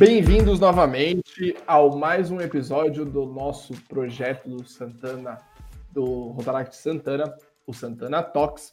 [0.00, 5.36] Bem-vindos novamente ao mais um episódio do nosso projeto do Santana,
[5.92, 8.70] do Rotaract Santana, o Santana Talks,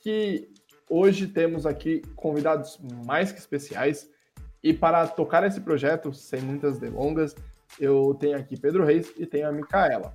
[0.00, 0.48] que
[0.88, 4.10] hoje temos aqui convidados mais que especiais.
[4.62, 7.36] E para tocar esse projeto, sem muitas delongas,
[7.78, 10.14] eu tenho aqui Pedro Reis e tenho a Micaela.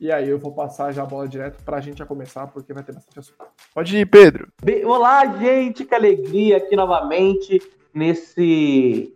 [0.00, 2.72] E aí eu vou passar já a bola direto para a gente já começar, porque
[2.72, 3.46] vai ter bastante assunto.
[3.72, 4.48] Pode ir, Pedro.
[4.84, 7.62] Olá, gente, que alegria aqui novamente
[7.94, 9.15] nesse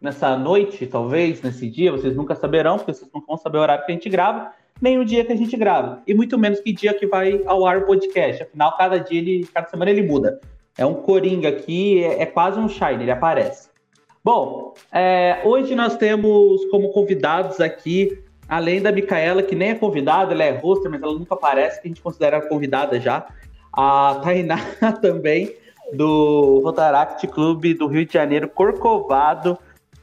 [0.00, 3.84] nessa noite, talvez, nesse dia, vocês nunca saberão, porque vocês não vão saber o horário
[3.84, 6.72] que a gente grava, nem o dia que a gente grava, e muito menos que
[6.72, 8.42] dia que vai ao ar o podcast.
[8.42, 10.40] Afinal, cada dia ele, cada semana ele muda.
[10.78, 13.68] É um coringa aqui, é, é quase um shine, ele aparece.
[14.24, 20.32] Bom, é, hoje nós temos como convidados aqui, além da Micaela, que nem é convidada,
[20.32, 23.26] ela é roster, mas ela nunca aparece, que a gente considera convidada já,
[23.72, 24.58] a Tainá
[25.00, 25.54] também,
[25.92, 29.58] do Rotaract Clube do Rio de Janeiro, Corcovado,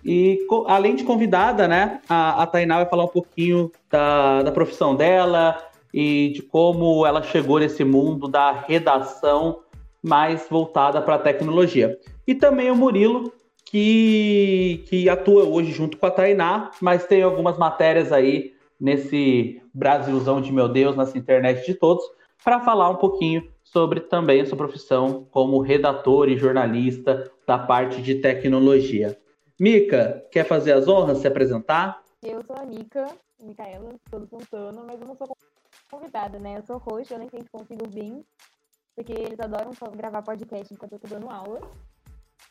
[0.08, 4.96] e além de convidada, né, a, a Tainá vai falar um pouquinho da, da profissão
[4.96, 5.58] dela
[5.94, 9.60] e de como ela chegou nesse mundo da redação
[10.02, 12.00] mais voltada para a tecnologia.
[12.26, 13.34] E também o Murilo,
[13.66, 20.40] que, que atua hoje junto com a Tainá, mas tem algumas matérias aí nesse Brasilzão
[20.40, 22.06] de meu Deus, nessa internet de todos,
[22.46, 28.02] para falar um pouquinho sobre também a sua profissão como redator e jornalista da parte
[28.02, 29.18] de tecnologia.
[29.60, 32.04] Mica, quer fazer as honras, se apresentar?
[32.22, 33.08] Eu sou a Mica,
[33.42, 35.36] Micaela, sou do Santana, mas eu não sou
[35.90, 36.58] convidada, né?
[36.58, 38.24] Eu sou host, eu nem sei se consigo vir,
[38.96, 41.60] porque eles adoram gravar podcast enquanto eu tô dando aula.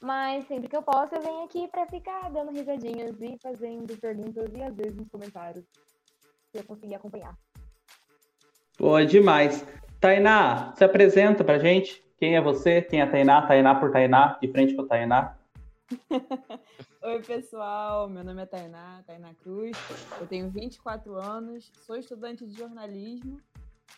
[0.00, 4.50] Mas sempre que eu posso, eu venho aqui para ficar dando risadinhas e fazendo perguntas
[4.52, 5.64] e às vezes nos comentários,
[6.50, 7.38] se eu conseguir acompanhar.
[8.76, 9.64] Pô, demais.
[10.00, 12.04] Tainá, se apresenta pra gente.
[12.18, 12.82] Quem é você?
[12.82, 13.46] Quem é a Tainá?
[13.46, 15.36] Tainá por Tainá, de frente com a Tainá.
[17.06, 18.08] Oi, pessoal.
[18.08, 19.76] Meu nome é Tainá, Tainá Cruz.
[20.20, 23.40] Eu tenho 24 anos, sou estudante de jornalismo,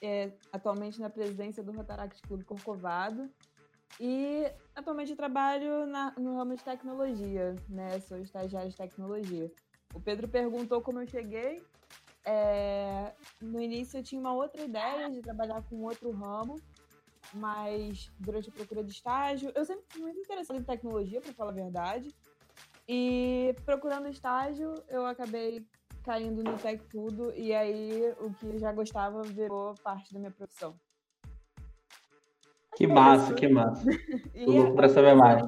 [0.03, 3.31] é, atualmente na presidência do Rotaract Clube Corcovado.
[3.99, 4.44] E
[4.75, 7.99] atualmente trabalho na, no ramo de tecnologia, né?
[8.00, 9.50] Sou estagiário de tecnologia.
[9.94, 11.62] O Pedro perguntou como eu cheguei.
[12.27, 16.61] É, no início eu tinha uma outra ideia de trabalhar com outro ramo,
[17.32, 21.53] mas durante a procura de estágio, eu sempre fui muito interessada em tecnologia, para falar
[21.53, 22.15] a verdade.
[22.88, 25.66] E procurando estágio, eu acabei
[26.03, 30.75] caindo no Tech Tudo, e aí o que já gostava virou parte da minha profissão.
[32.75, 33.84] Que massa, que massa.
[34.32, 35.47] Tô louco pra saber mais.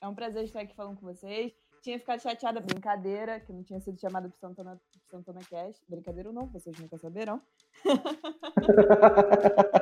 [0.00, 1.52] É um prazer estar aqui falando com vocês.
[1.82, 5.80] Tinha ficado chateada, brincadeira, que não tinha sido chamada pro Santana, pro Santana Cash.
[5.88, 7.40] Brincadeira ou não, vocês nunca saberão.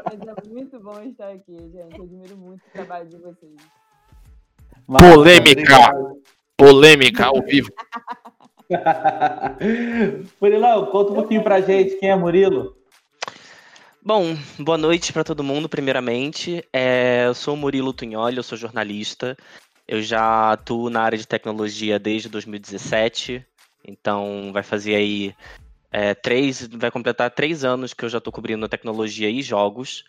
[0.04, 1.96] Mas é muito bom estar aqui, gente.
[1.96, 3.56] Eu admiro muito o trabalho de vocês.
[4.86, 6.20] Polêmica!
[6.60, 7.72] Polêmica ao vivo.
[10.38, 12.76] Murilão, conta um pouquinho pra gente quem é Murilo.
[14.02, 16.62] Bom, boa noite para todo mundo, primeiramente.
[16.70, 19.38] É, eu sou o Murilo Tunholi, eu sou jornalista.
[19.88, 23.42] Eu já atuo na área de tecnologia desde 2017,
[23.82, 25.34] então vai fazer aí
[25.90, 30.04] é, três, vai completar três anos que eu já estou cobrindo tecnologia e jogos.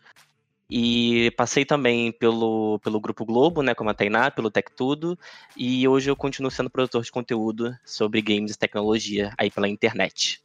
[0.73, 5.19] E passei também pelo, pelo Grupo Globo, né, como a Tainá, pelo Tech Tudo,
[5.57, 10.41] e hoje eu continuo sendo produtor de conteúdo sobre games e tecnologia aí pela internet.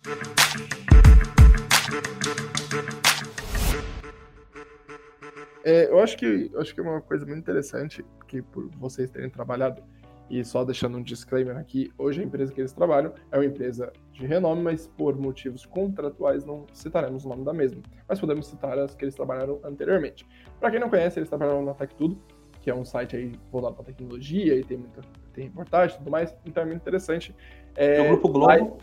[5.65, 9.31] É, eu acho que acho que é uma coisa muito interessante que por vocês terem
[9.31, 9.81] trabalhado
[10.29, 13.93] e só deixando um disclaimer aqui, hoje a empresa que eles trabalham é uma empresa
[14.13, 18.79] de renome, mas por motivos contratuais não citaremos o nome da mesma, mas podemos citar
[18.79, 20.27] as que eles trabalharam anteriormente.
[20.59, 22.19] Para quem não conhece, eles trabalharam na Tech Tudo,
[22.61, 25.01] que é um site aí voltado para tecnologia e tem muita
[25.33, 27.35] tem reportagem e tudo mais, então é muito interessante.
[27.77, 28.79] É, o Grupo Globo.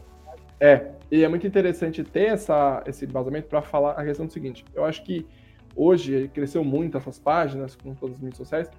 [0.59, 4.63] É, e é muito interessante ter essa, esse vazamento para falar a questão do seguinte.
[4.73, 5.25] Eu acho que
[5.75, 8.69] hoje cresceu muito essas páginas com todas as mídias sociais.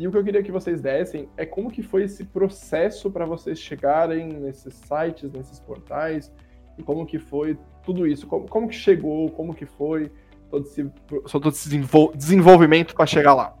[0.00, 3.26] E o que eu queria que vocês dessem é como que foi esse processo para
[3.26, 6.32] vocês chegarem nesses sites, nesses portais,
[6.78, 10.10] e como que foi tudo isso, como, como que chegou, como que foi
[10.50, 10.90] todo esse,
[11.30, 11.68] todo esse
[12.14, 13.54] desenvolvimento para chegar lá.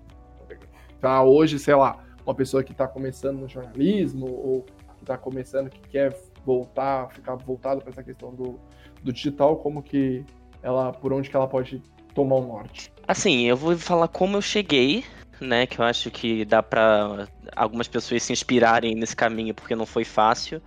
[0.98, 4.62] Tá, hoje, sei lá, uma pessoa que está começando no jornalismo ou
[4.96, 8.58] que está começando, que quer voltar, ficar voltado para essa questão do,
[9.02, 10.24] do digital, como que
[10.62, 11.82] ela, por onde que ela pode
[12.14, 12.90] tomar o norte?
[13.06, 15.04] Assim, eu vou falar como eu cheguei,
[15.40, 15.66] né?
[15.66, 17.26] Que eu acho que dá para
[17.56, 20.62] algumas pessoas se inspirarem nesse caminho, porque não foi fácil.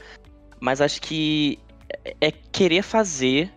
[0.59, 1.59] Mas acho que
[2.19, 3.51] é querer fazer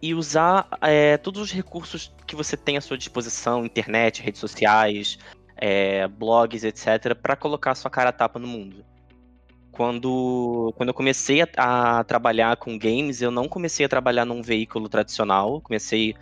[0.00, 5.18] e usar é, todos os recursos que você tem à sua disposição, internet, redes sociais,
[5.56, 8.84] é, blogs, etc., para colocar sua cara a tapa no mundo.
[9.72, 14.42] quando, quando eu comecei a, a, trabalhar com games, eu não comecei a trabalhar num
[14.42, 16.14] veículo tradicional, comecei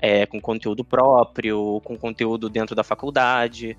[0.00, 3.76] é, com conteúdo próprio, com conteúdo dentro da faculdade.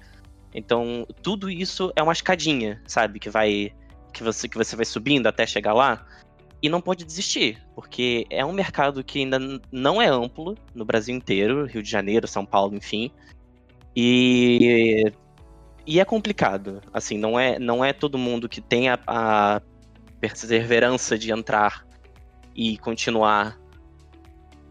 [0.53, 3.19] Então, tudo isso é uma escadinha, sabe?
[3.19, 3.73] Que vai.
[4.13, 6.05] Que você, que você vai subindo até chegar lá.
[6.61, 9.39] E não pode desistir, porque é um mercado que ainda
[9.71, 13.09] não é amplo no Brasil inteiro, Rio de Janeiro, São Paulo, enfim.
[13.95, 15.11] E
[15.85, 16.81] e é complicado.
[16.93, 19.61] Assim, não é, não é todo mundo que tem a, a
[20.19, 21.85] perseverança de entrar
[22.55, 23.59] e continuar.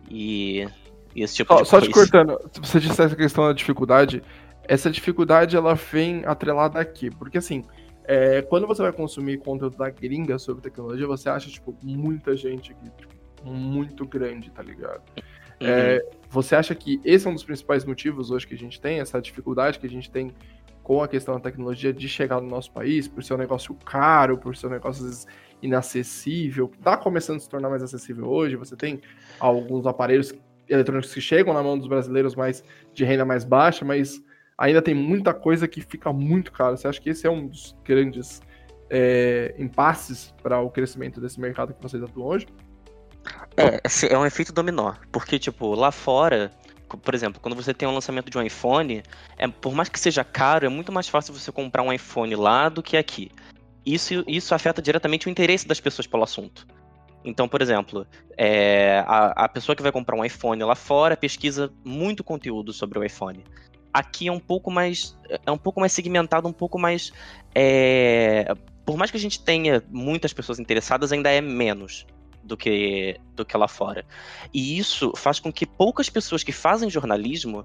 [0.08, 0.66] E,
[1.14, 1.94] esse tipo oh, de só coisa.
[1.94, 4.22] Só te cortando, se você disse essa questão da dificuldade,
[4.64, 7.10] essa dificuldade ela vem atrelada aqui.
[7.10, 7.64] Porque assim,
[8.04, 12.72] é, quando você vai consumir conteúdo da gringa sobre tecnologia, você acha, tipo, muita gente
[12.72, 13.14] aqui, tipo,
[13.44, 15.02] muito grande, tá ligado?
[15.60, 15.68] Uhum.
[15.68, 19.00] É, você acha que esse é um dos principais motivos hoje que a gente tem,
[19.00, 20.32] essa dificuldade que a gente tem
[20.82, 24.38] com a questão da tecnologia de chegar no nosso país, por ser um negócio caro,
[24.38, 25.26] por ser um negócio às vezes,
[25.62, 28.56] inacessível, que está começando a se tornar mais acessível hoje.
[28.56, 29.00] Você tem
[29.38, 30.34] alguns aparelhos
[30.70, 32.64] eletrônicos que chegam na mão dos brasileiros mais
[32.94, 34.22] de renda mais baixa, mas
[34.56, 36.76] ainda tem muita coisa que fica muito caro.
[36.76, 38.40] Você acha que esse é um dos grandes
[38.88, 42.46] é, impasses para o crescimento desse mercado que vocês atuam hoje?
[43.56, 43.80] É,
[44.14, 46.50] é um efeito dominó, porque, tipo, lá fora
[46.96, 49.02] por exemplo, quando você tem um lançamento de um iPhone,
[49.36, 52.68] é, por mais que seja caro, é muito mais fácil você comprar um iPhone lá
[52.68, 53.30] do que aqui.
[53.84, 56.66] Isso, isso afeta diretamente o interesse das pessoas pelo assunto.
[57.24, 58.06] Então, por exemplo,
[58.36, 62.98] é, a, a pessoa que vai comprar um iPhone lá fora pesquisa muito conteúdo sobre
[62.98, 63.44] o iPhone.
[63.92, 67.12] Aqui é um pouco mais é um pouco mais segmentado, um pouco mais
[67.54, 68.54] é,
[68.90, 72.06] por mais que a gente tenha muitas pessoas interessadas, ainda é menos
[72.42, 74.04] do que, do que lá fora.
[74.52, 77.64] E isso faz com que poucas pessoas que fazem jornalismo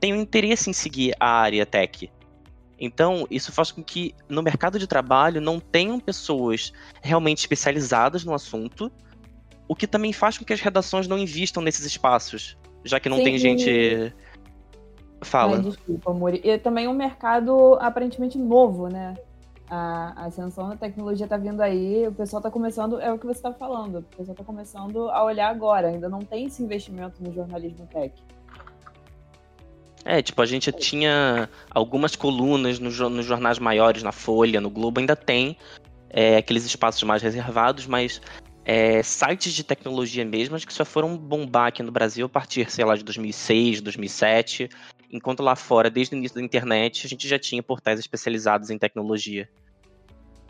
[0.00, 2.10] tenham interesse em seguir a área tech.
[2.78, 6.72] Então, isso faz com que no mercado de trabalho não tenham pessoas
[7.02, 8.90] realmente especializadas no assunto,
[9.66, 13.18] o que também faz com que as redações não invistam nesses espaços, já que não
[13.18, 13.24] Sim.
[13.24, 14.14] tem gente.
[15.20, 15.60] Fala.
[15.60, 16.34] Desculpa, amor.
[16.34, 19.16] E também é um mercado aparentemente novo, né?
[19.70, 23.26] a, a ascensão da tecnologia está vindo aí, o pessoal está começando, é o que
[23.26, 27.22] você está falando, o pessoal está começando a olhar agora, ainda não tem esse investimento
[27.22, 28.14] no jornalismo tech.
[30.10, 35.00] É, tipo, a gente tinha algumas colunas nos, nos jornais maiores, na Folha, no Globo,
[35.00, 35.54] ainda tem
[36.08, 38.18] é, aqueles espaços mais reservados, mas
[38.64, 42.70] é, sites de tecnologia mesmo, acho que só foram bombar aqui no Brasil a partir,
[42.70, 44.70] sei lá, de 2006, 2007,
[45.12, 48.78] enquanto lá fora, desde o início da internet, a gente já tinha portais especializados em
[48.78, 49.46] tecnologia.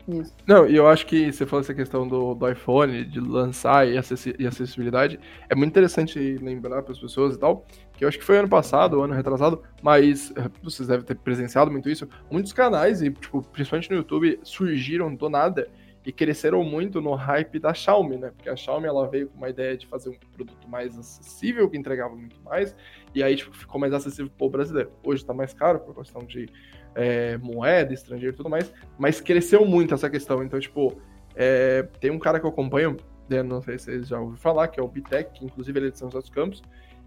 [0.07, 0.33] Isso.
[0.47, 3.97] Não, e eu acho que você falou essa questão do, do iPhone, de lançar e,
[3.97, 7.65] acessi e acessibilidade, é muito interessante lembrar para as pessoas e tal,
[7.99, 11.69] que eu acho que foi ano passado, ano retrasado, mas eh, vocês devem ter presenciado
[11.69, 15.69] muito isso, muitos canais, e tipo, principalmente no YouTube, surgiram do nada
[16.05, 18.31] e cresceram muito no hype da Xiaomi, né?
[18.33, 21.75] Porque a Xiaomi ela veio com uma ideia de fazer um produto mais acessível, que
[21.75, 22.73] entregava muito mais,
[23.13, 24.93] e aí tipo, ficou mais acessível para o brasileiro.
[25.03, 26.47] Hoje está mais caro por questão de
[26.95, 30.41] é, moeda, estrangeiro e tudo mais, mas cresceu muito essa questão.
[30.41, 31.01] Então, tipo,
[31.35, 32.95] é, tem um cara que eu acompanho,
[33.27, 35.87] né, não sei se vocês já ouviram falar, que é o Bitec, que inclusive ele
[35.89, 36.63] é de São José dos Campos,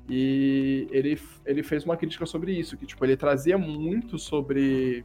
[0.08, 5.04] e ele, ele fez uma crítica sobre isso, que tipo, ele trazia muito sobre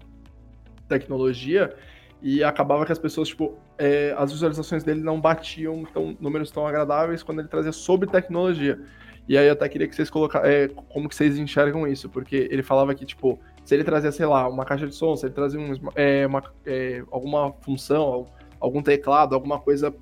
[0.88, 1.76] tecnologia
[2.22, 6.66] e acabava que as pessoas, tipo, é, as visualizações dele não batiam tão, números tão
[6.66, 8.80] agradáveis quando ele trazia sobre tecnologia.
[9.28, 12.48] E aí eu até queria que vocês colocassem é, como que vocês enxergam isso, porque
[12.50, 15.34] ele falava que, tipo, se ele trazia, sei lá, uma caixa de som, se ele
[15.34, 18.26] trazia um, é, uma, é, alguma função,
[18.60, 19.94] algum teclado, alguma coisa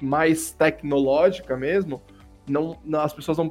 [0.00, 2.00] mais tecnológica mesmo,
[2.48, 3.50] não, não, as pessoas não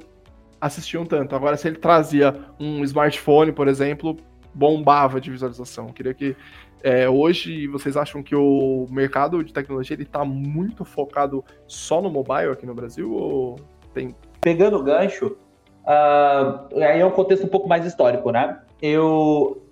[0.59, 1.35] assistiam tanto.
[1.35, 4.17] Agora, se ele trazia um smartphone, por exemplo,
[4.53, 5.87] bombava de visualização.
[5.87, 6.35] Eu queria que
[6.83, 12.09] é, hoje vocês acham que o mercado de tecnologia ele está muito focado só no
[12.09, 13.59] mobile aqui no Brasil ou
[13.93, 14.15] tem?
[14.39, 15.37] Pegando o gancho,
[15.83, 18.59] uh, aí é um contexto um pouco mais histórico, né?
[18.81, 19.63] Eu,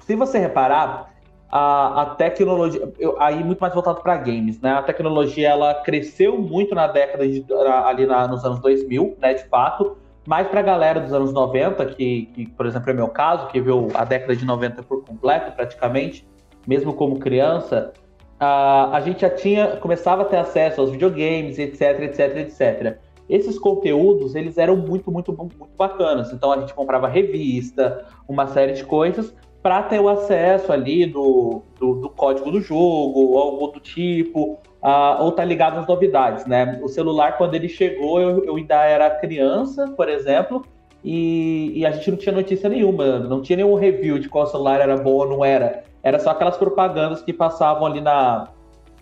[0.00, 1.12] se você reparar,
[1.50, 4.72] a, a tecnologia, eu, aí muito mais voltado para games, né?
[4.72, 7.44] A tecnologia ela cresceu muito na década de,
[7.84, 9.34] ali na, nos anos 2000, né?
[9.34, 13.08] De fato, mais para a galera dos anos 90, que, que, por exemplo, é meu
[13.08, 16.26] caso, que viu a década de 90 por completo, praticamente
[16.66, 17.92] mesmo como criança,
[18.38, 22.98] a, a gente já tinha começava a ter acesso aos videogames, etc, etc, etc.
[23.28, 26.32] Esses conteúdos, eles eram muito, muito, muito bacanas.
[26.32, 29.34] Então a gente comprava revista, uma série de coisas
[29.66, 35.20] para ter o acesso ali do, do, do, código do jogo, algo do tipo, uh,
[35.20, 36.78] ou tá ligado às novidades, né?
[36.84, 40.64] O celular, quando ele chegou, eu, eu ainda era criança, por exemplo,
[41.02, 44.80] e, e, a gente não tinha notícia nenhuma, não tinha nenhum review de qual celular
[44.80, 45.82] era bom ou não era.
[46.00, 48.46] Era só aquelas propagandas que passavam ali na,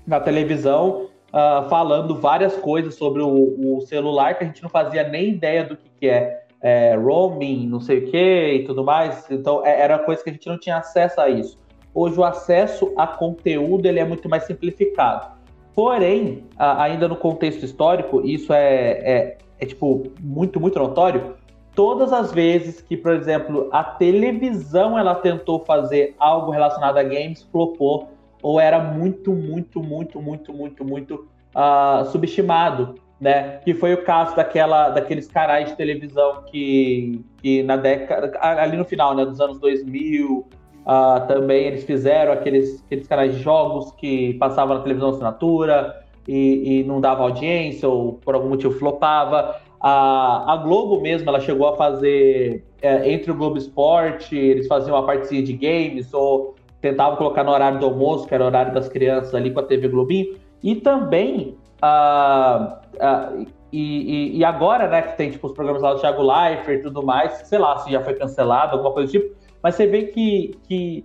[0.06, 5.06] na televisão uh, falando várias coisas sobre o, o, celular que a gente não fazia
[5.06, 9.30] nem ideia do que, que é, é, roaming, não sei o que e tudo mais.
[9.30, 11.58] Então é, era coisa que a gente não tinha acesso a isso.
[11.94, 15.34] Hoje o acesso a conteúdo ele é muito mais simplificado.
[15.74, 21.34] Porém, ainda no contexto histórico, isso é, é, é tipo muito, muito notório.
[21.74, 27.42] Todas as vezes que, por exemplo, a televisão ela tentou fazer algo relacionado a games,
[27.50, 28.08] flopou
[28.40, 33.60] ou era muito, muito, muito, muito, muito, muito uh, subestimado, né?
[33.64, 38.84] Que foi o caso daquela, daqueles canais de televisão que, que na década, ali no
[38.84, 40.46] final, né, dos anos 2000, uh,
[40.86, 46.80] ah, também eles fizeram aqueles, aqueles canais de jogos que passavam na televisão assinatura e,
[46.80, 49.60] e não dava audiência ou por algum motivo flopava.
[49.80, 54.96] A, a Globo mesmo, ela chegou a fazer é, entre o Globo Esporte, eles faziam
[54.96, 58.74] uma partezinha de games ou tentava colocar no horário do almoço, que era o horário
[58.74, 65.02] das crianças ali com a TV Globinho, e também uh, uh, e, e, agora, né,
[65.02, 67.90] que tem tipo os programas lá do Thiago Leifert e tudo mais, sei lá se
[67.90, 71.04] já foi cancelado, alguma coisa do tipo, mas você vê que, que,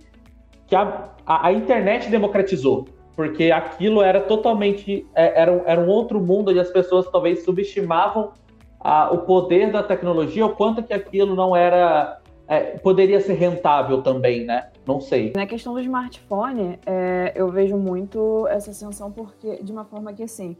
[0.68, 2.86] que a, a, a internet democratizou,
[3.16, 8.32] porque aquilo era totalmente, é, era, era um outro mundo onde as pessoas talvez subestimavam
[8.78, 12.19] a, o poder da tecnologia, o quanto que aquilo não era,
[12.50, 14.70] é, poderia ser rentável também, né?
[14.84, 15.32] Não sei.
[15.36, 20.24] Na questão do smartphone, é, eu vejo muito essa ascensão porque, de uma forma que,
[20.24, 20.56] assim,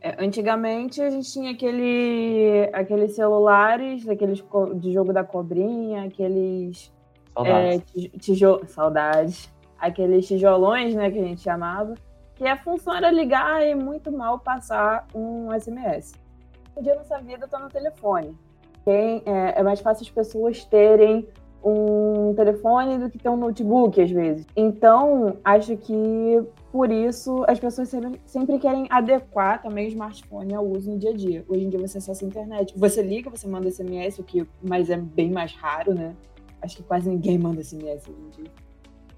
[0.00, 4.44] é, antigamente a gente tinha aquele, aqueles celulares, aqueles
[4.76, 6.92] de jogo da cobrinha, aqueles...
[7.34, 7.82] Saudades.
[7.96, 9.52] É, tijo, saudades.
[9.76, 11.94] Aqueles tijolões, né, que a gente chamava,
[12.36, 16.12] que a função era ligar e muito mal passar um SMS.
[16.76, 18.38] O dia nossa vida está no telefone.
[18.86, 21.26] É, é mais fácil as pessoas terem
[21.64, 24.46] um telefone do que ter um notebook, às vezes.
[24.54, 30.66] Então, acho que por isso as pessoas sempre, sempre querem adequar também o smartphone ao
[30.66, 31.44] uso no dia a dia.
[31.48, 32.74] Hoje em dia você acessa a internet.
[32.76, 36.14] Você liga, você manda SMS, o que mas é bem mais raro, né?
[36.60, 38.50] Acho que quase ninguém manda SMS hoje em dia.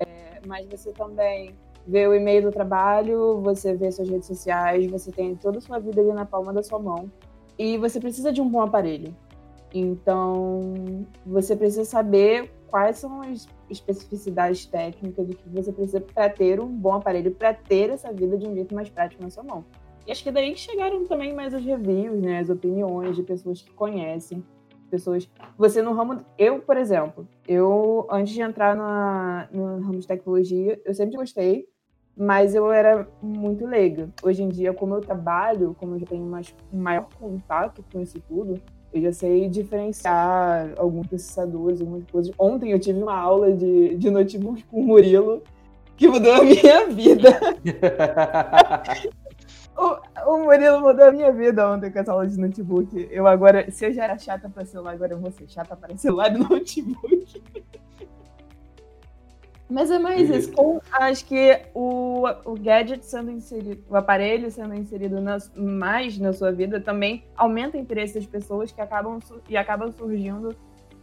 [0.00, 1.54] É, mas você também
[1.86, 5.78] vê o e-mail do trabalho, você vê suas redes sociais, você tem toda a sua
[5.78, 7.10] vida ali na palma da sua mão.
[7.58, 9.14] E você precisa de um bom aparelho.
[9.74, 16.60] Então, você precisa saber quais são as especificidades técnicas do que você precisa para ter
[16.60, 19.64] um bom aparelho, para ter essa vida de um jeito mais prático na sua mão.
[20.06, 23.72] E acho que daí chegaram também mais as reviews, né, as opiniões de pessoas que
[23.72, 24.44] conhecem,
[24.88, 25.28] pessoas.
[25.58, 30.80] Você no ramo, eu, por exemplo, eu antes de entrar na, no ramo de tecnologia,
[30.84, 31.68] eu sempre gostei,
[32.16, 34.08] mas eu era muito leiga.
[34.22, 38.20] Hoje em dia, como eu trabalho, como eu já tenho mais, maior contato com isso
[38.20, 38.60] tudo,
[38.96, 42.34] eu já sei diferenciar alguns processadores, algumas coisas.
[42.38, 45.42] Ontem eu tive uma aula de, de notebook com o Murilo
[45.96, 47.38] que mudou a minha vida.
[49.76, 53.08] o, o Murilo mudou a minha vida ontem com essa aula de notebook.
[53.10, 55.96] Eu agora, se eu já era chata para celular, agora eu vou ser chata para
[55.96, 57.42] celular e notebook.
[59.68, 60.52] Mas é mais isso.
[60.52, 66.32] Com, acho que o, o gadget sendo inserido, o aparelho sendo inserido na, mais na
[66.32, 69.18] sua vida também aumenta o interesse das pessoas que acabam
[69.48, 70.54] e acabam surgindo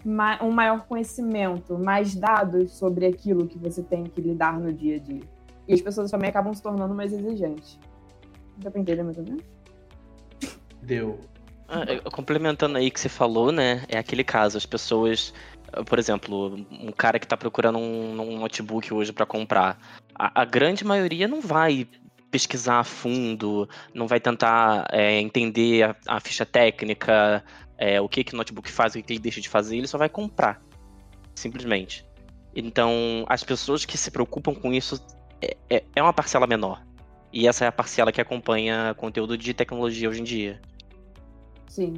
[0.05, 4.95] ma, um maior conhecimento, mais dados sobre aquilo que você tem que lidar no dia
[4.95, 5.21] a dia.
[5.67, 7.77] E as pessoas também acabam se tornando mais exigentes.
[8.57, 9.43] Dá pra entender mais ou menos?
[10.81, 11.19] Deu.
[11.67, 13.83] Ah, complementando aí que você falou, né?
[13.87, 15.33] É aquele caso, as pessoas
[15.85, 19.77] por exemplo, um cara que está procurando um, um, notebook hoje para comprar,
[20.13, 21.87] a, a, grande maioria não vai
[22.29, 27.43] pesquisar a fundo, não vai tentar é, entender a, a, ficha técnica,
[27.77, 29.87] é, o que, que o notebook faz, o que, que ele deixa de fazer, ele
[29.87, 30.61] só vai comprar,
[31.35, 32.05] simplesmente.
[32.55, 35.03] Então, as pessoas que se preocupam com isso
[35.41, 36.83] é, é, é uma parcela menor.
[37.31, 40.61] E essa é a parcela que acompanha conteúdo de tecnologia hoje em dia.
[41.67, 41.93] Sim.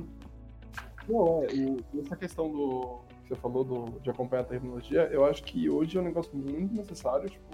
[1.07, 5.25] Não, é, e essa questão do, que você falou do, de acompanhar a tecnologia, eu
[5.25, 7.45] acho que hoje é um negócio muito necessário, tipo,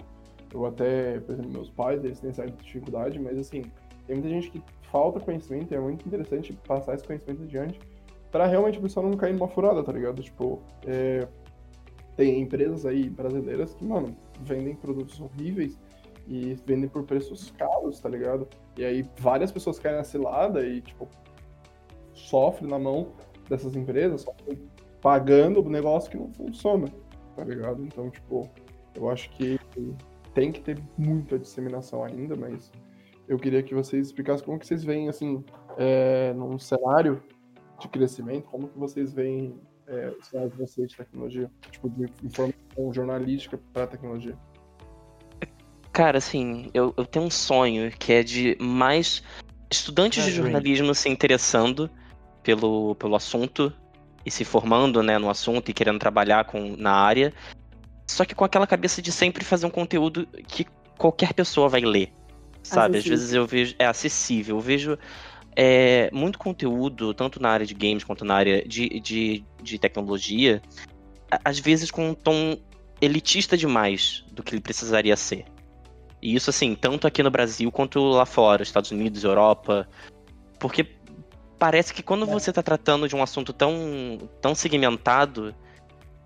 [0.53, 3.63] eu até, por exemplo, meus pais, eles têm certa dificuldade, mas assim,
[4.05, 4.61] tem muita gente que
[4.91, 7.79] falta conhecimento, é muito interessante passar esse conhecimento adiante
[8.29, 10.21] para realmente o pessoal não cair numa furada, tá ligado?
[10.21, 11.27] Tipo, é,
[12.15, 15.77] tem empresas aí brasileiras que, mano, vendem produtos horríveis
[16.27, 18.47] e vendem por preços caros, tá ligado?
[18.77, 21.07] E aí várias pessoas caem na cilada e, tipo,
[22.13, 23.11] sofrem na mão
[23.49, 24.57] dessas empresas, sofrem
[25.01, 26.88] pagando o negócio que não funciona,
[27.36, 27.84] tá ligado?
[27.84, 28.50] Então, tipo,
[28.96, 29.60] eu acho que
[30.34, 32.72] tem que ter muita disseminação ainda, mas
[33.27, 35.43] eu queria que vocês explicassem como que vocês veem, assim,
[35.77, 37.22] é, num cenário
[37.79, 42.05] de crescimento, como que vocês veem é, o cenário de vocês de tecnologia, tipo, de
[42.24, 44.38] informação jornalística para tecnologia.
[45.91, 49.22] Cara, assim, eu, eu tenho um sonho que é de mais
[49.70, 51.89] estudantes de jornalismo se interessando
[52.43, 53.74] pelo, pelo assunto
[54.25, 57.33] e se formando né, no assunto e querendo trabalhar com, na área.
[58.07, 60.65] Só que com aquela cabeça de sempre fazer um conteúdo que
[60.97, 62.11] qualquer pessoa vai ler.
[62.63, 62.97] Sabe?
[62.97, 63.15] Acessível.
[63.15, 63.75] Às vezes eu vejo.
[63.79, 64.57] É acessível.
[64.57, 64.97] Eu vejo
[65.55, 70.61] é, muito conteúdo, tanto na área de games quanto na área de, de, de tecnologia,
[71.43, 72.57] às vezes com um tom
[73.01, 75.45] elitista demais do que ele precisaria ser.
[76.21, 79.87] E isso, assim, tanto aqui no Brasil quanto lá fora, Estados Unidos, Europa.
[80.59, 80.83] Porque
[81.61, 82.25] parece que quando é.
[82.25, 85.53] você está tratando de um assunto tão, tão segmentado,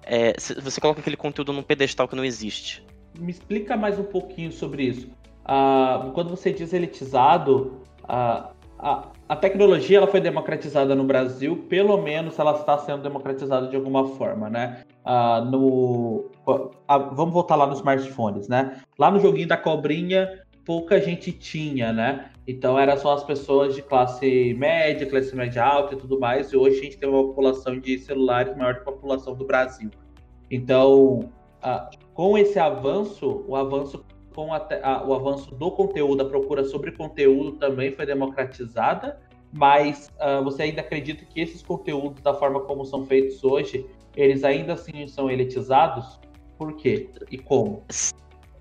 [0.02, 2.82] é, você coloca aquele conteúdo num pedestal que não existe.
[3.20, 5.10] Me explica mais um pouquinho sobre isso.
[5.44, 8.50] Uh, quando você diz elitizado, a,
[9.28, 14.08] a tecnologia ela foi democratizada no Brasil, pelo menos ela está sendo democratizada de alguma
[14.16, 14.84] forma, né?
[15.06, 16.32] Uh, no,
[17.14, 18.80] vamos voltar lá nos smartphones, né?
[18.98, 20.30] Lá no joguinho da cobrinha,
[20.64, 22.30] pouca gente tinha, né?
[22.48, 26.52] Então era só as pessoas de classe média, classe média alta e tudo mais.
[26.52, 29.90] E hoje a gente tem uma população de celulares maior que a população do Brasil.
[30.50, 31.32] Então,
[31.64, 36.64] uh, com esse avanço, o avanço com a, a, o avanço do conteúdo, a procura
[36.66, 39.20] sobre conteúdo também foi democratizada,
[39.52, 43.86] mas uh, você ainda acredita que esses conteúdos, da forma como são feitos hoje,
[44.16, 46.20] eles ainda assim são elitizados?
[46.58, 47.84] Por quê e como?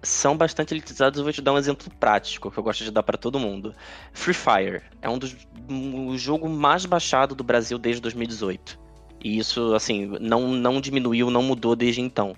[0.04, 1.18] São bastante elitizados.
[1.18, 3.74] Eu vou te dar um exemplo prático que eu gosto de dar para todo mundo.
[4.12, 5.34] Free Fire é um dos
[5.68, 8.78] um, jogo mais baixado do Brasil desde 2018.
[9.22, 12.36] E isso, assim, não, não diminuiu, não mudou desde então.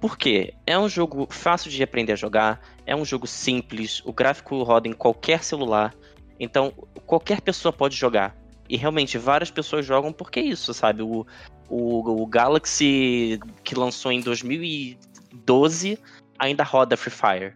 [0.00, 0.54] Por quê?
[0.66, 4.86] É um jogo fácil de aprender a jogar, é um jogo simples, o gráfico roda
[4.86, 5.92] em qualquer celular,
[6.38, 6.72] então
[7.04, 8.36] qualquer pessoa pode jogar.
[8.68, 11.02] E realmente várias pessoas jogam porque é isso, sabe?
[11.02, 11.26] O,
[11.68, 15.98] o, o Galaxy que lançou em 2012
[16.38, 17.54] ainda roda Free Fire.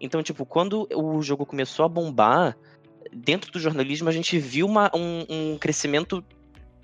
[0.00, 2.56] Então, tipo, quando o jogo começou a bombar,
[3.12, 6.24] dentro do jornalismo a gente viu uma, um, um crescimento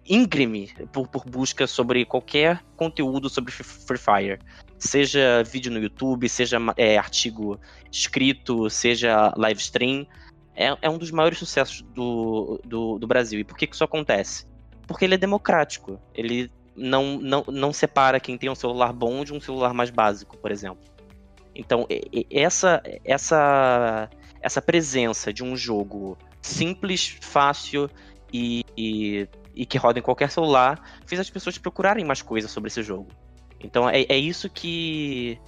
[0.09, 4.39] íngreme por, por busca sobre qualquer conteúdo sobre Free Fire
[4.81, 7.61] seja vídeo no YouTube, seja é, artigo
[7.93, 10.07] escrito, seja live stream,
[10.57, 13.39] é, é um dos maiores sucessos do, do, do, Brasil.
[13.39, 14.47] E por que, que isso acontece?
[14.87, 16.01] Porque ele é democrático.
[16.15, 20.37] Ele não, não, não separa quem tem um celular bom de um celular mais básico,
[20.39, 20.90] por exemplo.
[21.55, 21.87] Então,
[22.31, 24.09] essa, essa,
[24.41, 27.91] essa presença de um jogo simples, fácil
[28.33, 32.69] e, e, e que roda em qualquer celular fez as pessoas procurarem mais coisas sobre
[32.69, 33.09] esse jogo.
[33.63, 35.39] Então é, é isso que,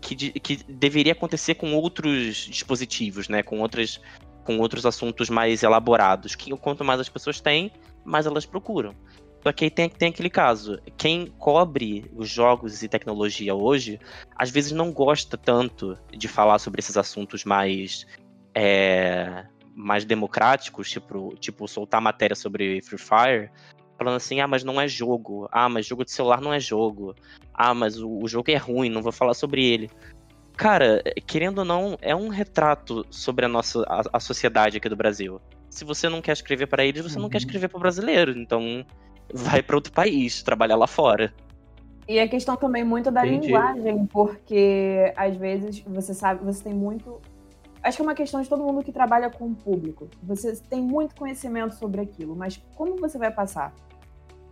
[0.00, 3.42] que, que deveria acontecer com outros dispositivos, né?
[3.42, 4.00] Com outras
[4.44, 6.34] com outros assuntos mais elaborados.
[6.34, 7.70] Que quanto mais as pessoas têm,
[8.04, 8.94] mais elas procuram.
[9.42, 10.78] Só que aí tem, tem aquele caso.
[10.96, 13.98] Quem cobre os jogos e tecnologia hoje,
[14.36, 18.06] às vezes não gosta tanto de falar sobre esses assuntos mais.
[18.54, 23.50] É, mais democráticos, tipo, tipo soltar matéria sobre Free Fire,
[23.96, 25.48] falando assim, ah, mas não é jogo.
[25.50, 27.14] Ah, mas jogo de celular não é jogo.
[27.54, 29.90] Ah, mas o, o jogo é ruim, não vou falar sobre ele.
[30.56, 34.96] Cara, querendo ou não, é um retrato sobre a nossa a, a sociedade aqui do
[34.96, 35.40] Brasil.
[35.70, 37.22] Se você não quer escrever para eles, você uhum.
[37.22, 37.46] não quer uhum.
[37.46, 38.36] escrever para o brasileiro.
[38.36, 38.84] Então,
[39.32, 41.32] vai para outro país, trabalhar lá fora.
[42.08, 43.48] E a questão também muito da Entendi.
[43.48, 47.20] linguagem, porque às vezes você sabe, você tem muito.
[47.82, 50.08] Acho que é uma questão de todo mundo que trabalha com o público.
[50.22, 53.72] Você tem muito conhecimento sobre aquilo, mas como você vai passar?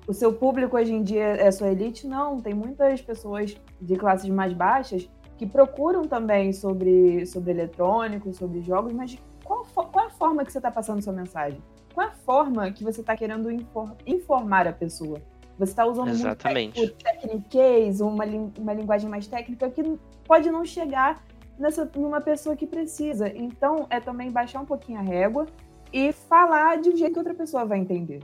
[0.08, 2.06] o seu público hoje em dia é sua elite?
[2.06, 8.62] Não, tem muitas pessoas de classes mais baixas que procuram também sobre, sobre eletrônicos, sobre
[8.62, 11.62] jogos, mas qual, qual a forma que você está passando sua mensagem?
[11.98, 15.20] Qual a forma que você está querendo infor, informar a pessoa?
[15.58, 16.78] Você está usando Exatamente.
[16.78, 18.24] muito techniquez, uma,
[18.56, 21.24] uma linguagem mais técnica que pode não chegar
[21.58, 23.28] nessa, numa pessoa que precisa.
[23.28, 25.46] Então, é também baixar um pouquinho a régua
[25.92, 28.20] e falar de um jeito que outra pessoa vai entender.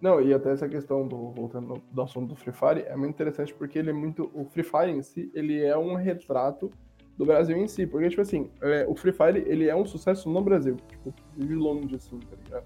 [0.00, 3.52] Não, e até essa questão do voltando do assunto do Free Fire é muito interessante
[3.52, 6.72] porque ele é muito o Free Fire em si, ele é um retrato
[7.20, 10.26] do Brasil em si, porque tipo assim, é, o Free Fire ele é um sucesso
[10.30, 12.64] no Brasil, tipo, de longe assim, tá ligado?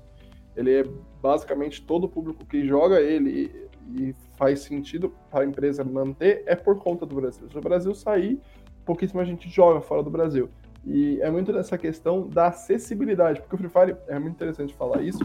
[0.57, 0.85] Ele é
[1.21, 3.53] basicamente todo o público que joga ele
[3.91, 7.51] e, e faz sentido para a empresa manter é por conta do Brasil.
[7.51, 8.41] Se o Brasil sair,
[8.85, 10.49] pouquíssima gente joga fora do Brasil.
[10.87, 15.03] E é muito dessa questão da acessibilidade, porque o Free Fire é muito interessante falar
[15.03, 15.19] isso,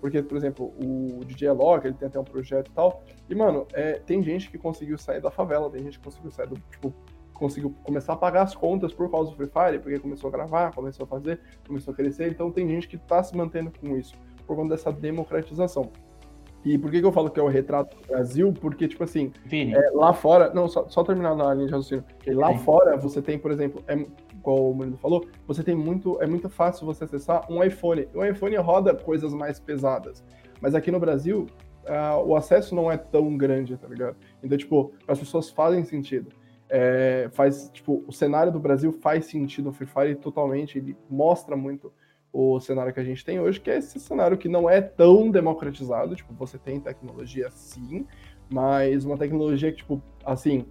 [0.00, 3.02] porque, por exemplo, o DJ Lock, ele tem até um projeto e tal.
[3.28, 6.46] E, mano, é, tem gente que conseguiu sair da favela, tem gente que conseguiu sair
[6.46, 6.94] do, tipo,
[7.38, 10.74] conseguiu começar a pagar as contas por causa do Free Fire, porque começou a gravar,
[10.74, 12.30] começou a fazer, começou a crescer.
[12.30, 14.14] Então tem gente que tá se mantendo com isso,
[14.46, 15.90] por conta dessa democratização.
[16.64, 18.52] E por que, que eu falo que é o retrato do Brasil?
[18.52, 20.52] Porque, tipo assim, é, lá fora.
[20.52, 22.04] Não, só, só terminar na linha de raciocínio.
[22.26, 22.58] Lá Sim.
[22.58, 23.94] fora você tem, por exemplo, é,
[24.34, 26.20] igual o Murilo falou, você tem muito.
[26.20, 28.08] É muito fácil você acessar um iPhone.
[28.12, 30.24] O iPhone roda coisas mais pesadas.
[30.60, 31.46] Mas aqui no Brasil,
[31.86, 34.16] ah, o acesso não é tão grande, tá ligado?
[34.42, 36.32] Então, tipo, as pessoas fazem sentido.
[36.68, 41.56] É, faz, tipo, o cenário do Brasil faz sentido no Free Fire totalmente, ele mostra
[41.56, 41.92] muito
[42.32, 45.30] o cenário que a gente tem hoje, que é esse cenário que não é tão
[45.30, 48.04] democratizado, tipo, você tem tecnologia sim,
[48.50, 50.66] mas uma tecnologia que, tipo, assim,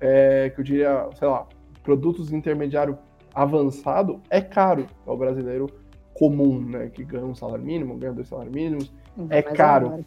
[0.00, 1.46] é, que eu diria, sei lá,
[1.82, 2.98] produtos intermediário
[3.34, 5.66] avançado é caro ao brasileiro
[6.14, 8.92] comum, né, que ganha um salário mínimo, ganha dois salários mínimos,
[9.30, 10.04] É caro.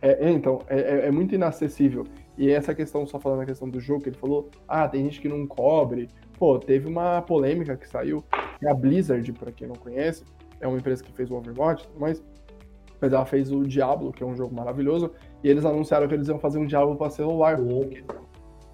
[0.00, 2.06] é, é, então, é, é- é muito inacessível.
[2.36, 5.20] E essa questão, só falando a questão do jogo, que ele falou, ah, tem gente
[5.20, 6.08] que não cobre.
[6.38, 8.24] Pô, teve uma polêmica que saiu,
[8.58, 10.24] que a Blizzard, pra quem não conhece,
[10.60, 12.24] é uma empresa que fez o Overwatch, mas,
[13.00, 16.28] mas ela fez o Diablo, que é um jogo maravilhoso, e eles anunciaram que eles
[16.28, 17.58] iam fazer um Diablo pra celular,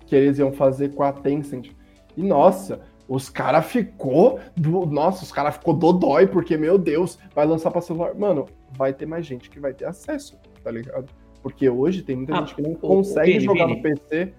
[0.07, 1.73] que eles iam fazer com a Tencent.
[2.17, 7.45] E nossa, os caras ficou, do, nossa, os caras ficou dodói, porque, meu Deus, vai
[7.45, 8.15] lançar pra celular.
[8.15, 11.13] Mano, vai ter mais gente que vai ter acesso, tá ligado?
[11.43, 13.77] Porque hoje tem muita Ah, gente que não o- consegue Vini, jogar Vini.
[13.77, 14.33] no PC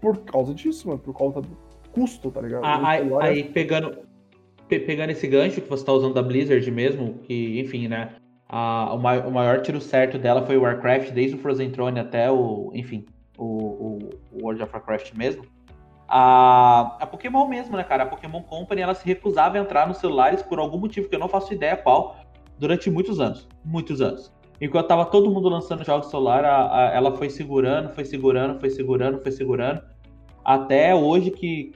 [0.00, 1.56] por causa disso, mano, por causa do
[1.92, 2.64] custo, tá ligado?
[2.64, 3.96] Ah, aí, é- aí pegando,
[4.68, 8.14] pe- pegando esse gancho que você está usando da Blizzard mesmo, que, enfim, né?
[8.46, 11.98] a- o, mai- o maior tiro certo dela foi o Warcraft, desde o Frozen Throne
[11.98, 13.04] até o, enfim,
[13.36, 13.98] o, o-
[14.32, 15.42] o World of Warcraft mesmo.
[16.06, 18.02] A, a Pokémon mesmo, né, cara?
[18.04, 21.18] A Pokémon Company, ela se recusava a entrar nos celulares por algum motivo que eu
[21.18, 22.16] não faço ideia qual,
[22.58, 23.48] durante muitos anos.
[23.64, 24.32] Muitos anos.
[24.60, 28.70] Enquanto tava todo mundo lançando jogos celular, a- a- ela foi segurando, foi segurando, foi
[28.70, 29.82] segurando, foi segurando.
[30.44, 31.72] Até hoje que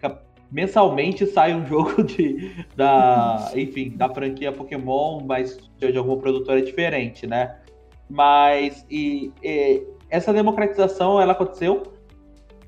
[0.50, 6.62] mensalmente sai um jogo de, da, enfim, da franquia Pokémon, mas de, de alguma produtora
[6.62, 7.56] diferente, né?
[8.08, 11.82] Mas e, e essa democratização ela aconteceu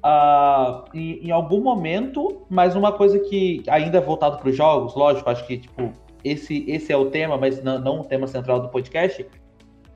[0.02, 4.94] ah, em, em algum momento, mas uma coisa que ainda é voltado para os jogos,
[4.94, 5.92] lógico, acho que tipo
[6.22, 9.26] esse esse é o tema, mas não, não o tema central do podcast.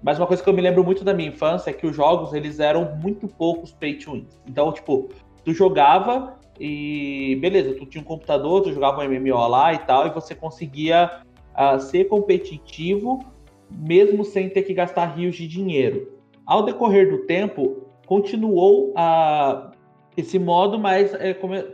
[0.05, 2.35] Mas uma coisa que eu me lembro muito da minha infância é que os jogos
[2.35, 4.27] eles eram muito poucos pay to win.
[4.47, 5.09] Então, tipo,
[5.43, 10.07] tu jogava e beleza, tu tinha um computador, tu jogava um MMO lá e tal,
[10.07, 11.23] e você conseguia
[11.55, 13.25] ah, ser competitivo
[13.71, 16.13] mesmo sem ter que gastar rios de dinheiro.
[16.45, 19.73] Ao decorrer do tempo, continuou a
[20.15, 21.13] esse modo, mas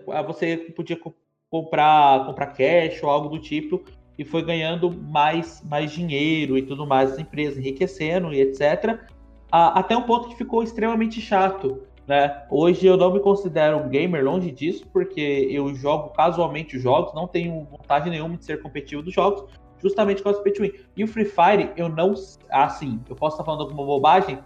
[0.06, 1.12] ah, você podia co-
[1.50, 3.82] comprar, comprar cash ou algo do tipo
[4.20, 9.00] e foi ganhando mais, mais dinheiro e tudo mais, as empresas enriquecendo e etc.
[9.50, 11.84] Até um ponto que ficou extremamente chato.
[12.06, 12.44] Né?
[12.50, 17.14] Hoje eu não me considero um gamer longe disso, porque eu jogo casualmente os jogos,
[17.14, 19.44] não tenho vontade nenhuma de ser competitivo dos jogos,
[19.82, 20.72] justamente causa do pay win.
[20.94, 22.12] E o Free Fire, eu não.
[22.50, 24.38] Assim, eu posso estar falando alguma bobagem,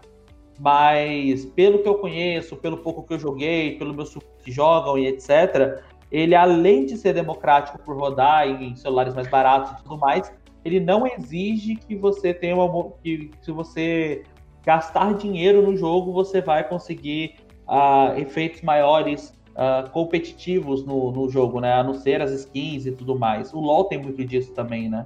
[0.60, 4.04] mas pelo que eu conheço, pelo pouco que eu joguei, pelo meu
[4.38, 5.82] que jogam e etc.,
[6.14, 10.32] ele além de ser democrático por rodar em celulares mais baratos e tudo mais,
[10.64, 14.22] ele não exige que você tenha uma que se você
[14.64, 17.34] gastar dinheiro no jogo, você vai conseguir
[17.66, 21.72] ah, efeitos maiores ah, competitivos no, no jogo, né?
[21.72, 23.52] A não ser as skins e tudo mais.
[23.52, 25.04] O LoL tem muito disso também, né?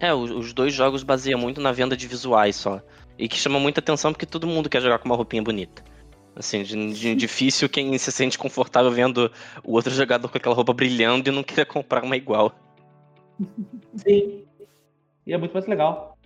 [0.00, 2.80] É, os dois jogos baseiam muito na venda de visuais só.
[3.16, 5.84] E que chama muita atenção porque todo mundo quer jogar com uma roupinha bonita.
[6.34, 9.30] Assim, de, de difícil quem se sente confortável vendo
[9.62, 12.54] o outro jogador com aquela roupa brilhando e não querer comprar uma igual.
[13.96, 14.44] Sim.
[15.26, 16.16] E é muito mais legal.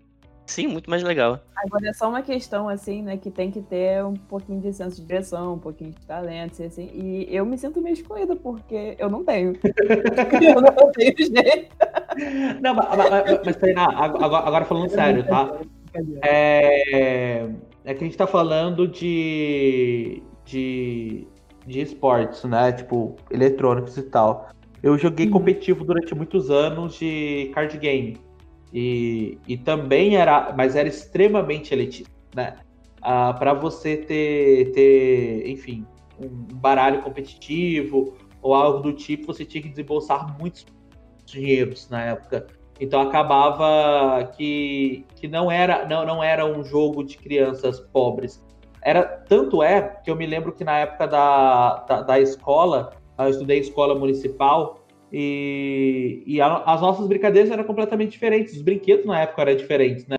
[0.47, 1.40] Sim, muito mais legal.
[1.57, 5.01] Agora é só uma questão, assim, né, que tem que ter um pouquinho de senso
[5.01, 9.11] de direção, um pouquinho de talento, assim, e eu me sinto meio excluída, porque eu
[9.11, 9.55] não tenho.
[10.55, 11.77] eu não tenho jeito.
[12.62, 15.59] Não, mas, mas, mas Tainá, agora, agora falando sério, tá?
[16.23, 17.49] É,
[17.87, 21.27] é que a gente tá falando de, de,
[21.64, 22.72] de esportes, né?
[22.72, 24.51] Tipo, eletrônicos e tal.
[24.83, 25.33] Eu joguei Uhum.
[25.33, 28.18] competitivo durante muitos anos de card game.
[28.72, 32.57] E, e também era, mas era extremamente elitista, né?
[33.01, 35.87] Ah, para você ter, ter, enfim,
[36.18, 40.66] um baralho competitivo ou algo do tipo, você tinha que desembolsar muitos
[41.25, 42.49] dinheiros na época.
[42.81, 48.45] Então acabava que, que não, era, não, não era um jogo de crianças pobres.
[48.83, 53.29] Era, tanto é que eu me lembro que na época da, da, da escola, eu
[53.29, 58.55] estudei escola municipal, e, e a- as nossas brincadeiras eram completamente diferentes.
[58.55, 60.17] Os brinquedos na época eram diferentes, né?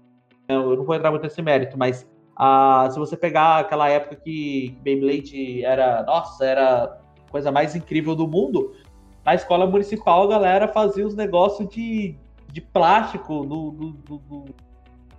[0.49, 4.77] Eu não vou entrar muito nesse mérito, mas ah, se você pegar aquela época que
[4.81, 8.71] Beyblade era, nossa, era a coisa mais incrível do mundo,
[9.25, 12.17] na escola municipal a galera fazia os negócios de,
[12.51, 14.55] de plástico, do, do- do- do-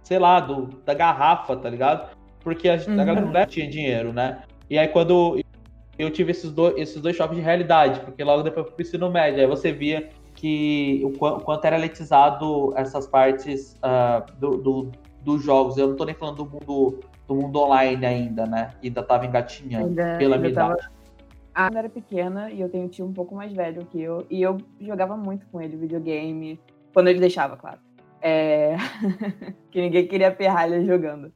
[0.02, 2.18] sei lá, do, da garrafa, tá ligado?
[2.48, 3.00] porque a, uhum.
[3.00, 4.42] a galera não tinha dinheiro, né?
[4.70, 5.38] E aí quando
[5.98, 8.82] eu tive esses, do, esses dois choques de realidade, porque logo depois eu fui pro
[8.82, 14.56] ensino médio, aí você via que o, o quanto era letizado essas partes uh, do,
[14.56, 15.76] do, dos jogos.
[15.76, 18.70] Eu não tô nem falando do mundo, do mundo online ainda, né?
[18.82, 20.74] Ainda tava engatinhando ainda, pela ainda minha tava...
[20.74, 20.88] idade.
[21.54, 24.24] Ah, eu era pequena e eu tenho um tio um pouco mais velho que eu,
[24.30, 26.60] e eu jogava muito com ele videogame,
[26.98, 27.78] quando ele deixava, claro.
[28.20, 28.74] É...
[29.70, 31.32] que ninguém queria ferrar ele jogando.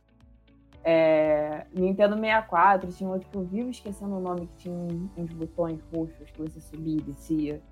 [0.82, 1.66] É...
[1.72, 6.28] Nintendo 64 tinha outro que eu vivo esquecendo o nome, que tinha uns botões roxos
[6.32, 7.62] que você subia e descia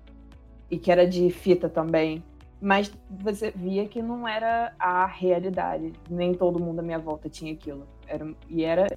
[0.69, 2.23] e que era de fita também.
[2.61, 5.91] Mas você via que não era a realidade.
[6.09, 7.85] Nem todo mundo à minha volta tinha aquilo.
[8.07, 8.87] Era, e era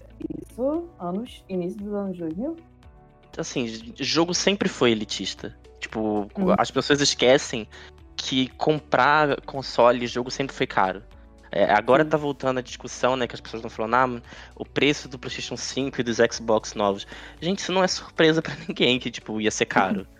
[0.40, 2.54] isso anos, início dos anos 2000?
[3.37, 3.66] Assim,
[3.98, 5.52] jogo sempre foi elitista.
[5.80, 6.54] Tipo, hum.
[6.57, 7.66] as pessoas esquecem
[8.16, 11.03] que comprar console e jogo sempre foi caro.
[11.50, 13.29] É, agora tá voltando a discussão, né?
[13.29, 14.22] Que as pessoas estão falando, ah,
[14.57, 17.07] o preço do PlayStation 5 e dos Xbox novos.
[17.40, 20.05] Gente, isso não é surpresa para ninguém que, tipo, ia ser caro.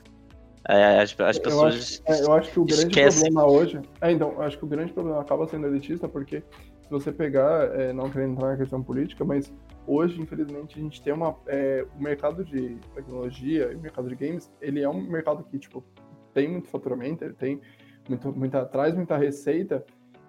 [0.66, 2.02] É, as, as pessoas.
[2.07, 3.30] Eu acho, é, eu acho, que o grande esquecem.
[3.30, 3.83] problema hoje.
[4.00, 7.92] É, então, acho que o grande problema acaba sendo elitista, porque se você pegar, é,
[7.92, 9.52] não querendo entrar na questão política, mas
[9.87, 11.37] hoje, infelizmente, a gente tem uma.
[11.46, 15.59] É, o mercado de tecnologia e o mercado de games, ele é um mercado que,
[15.59, 15.85] tipo,
[16.33, 17.61] tem muito faturamento, ele tem
[18.08, 19.84] muito, muita, traz muita receita,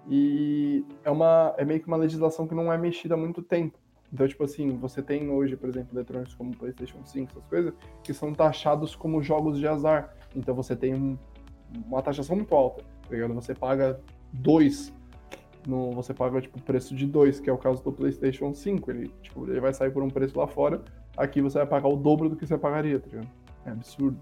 [0.07, 3.77] e é, uma, é meio que uma legislação que não é mexida há muito tempo.
[4.13, 8.13] Então, tipo assim, você tem hoje, por exemplo, eletrônicos como PlayStation 5, essas coisas, que
[8.13, 10.15] são taxados como jogos de azar.
[10.35, 11.17] Então você tem um,
[11.87, 13.27] uma taxação muito alta, tá?
[13.33, 13.99] Você paga
[14.31, 14.93] dois
[15.67, 18.91] no, você paga tipo o preço de dois, que é o caso do PlayStation 5.
[18.91, 20.83] Ele, tipo, ele vai sair por um preço lá fora,
[21.17, 23.27] aqui você vai pagar o dobro do que você pagaria, tá ligado?
[23.65, 24.17] É absurdo.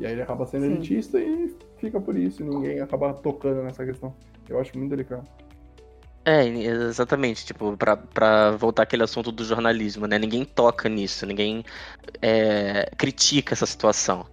[0.00, 0.72] E aí ele acaba sendo Sim.
[0.72, 4.16] elitista e fica por isso, e ninguém acaba tocando nessa questão.
[4.48, 5.28] Eu acho muito delicado.
[6.24, 10.18] É, exatamente, tipo, pra, pra voltar aquele assunto do jornalismo, né?
[10.18, 11.64] Ninguém toca nisso, ninguém
[12.22, 14.26] é, critica essa situação.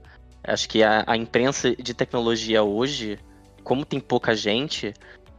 [0.43, 3.19] Acho que a, a imprensa de tecnologia hoje,
[3.63, 4.93] como tem pouca gente,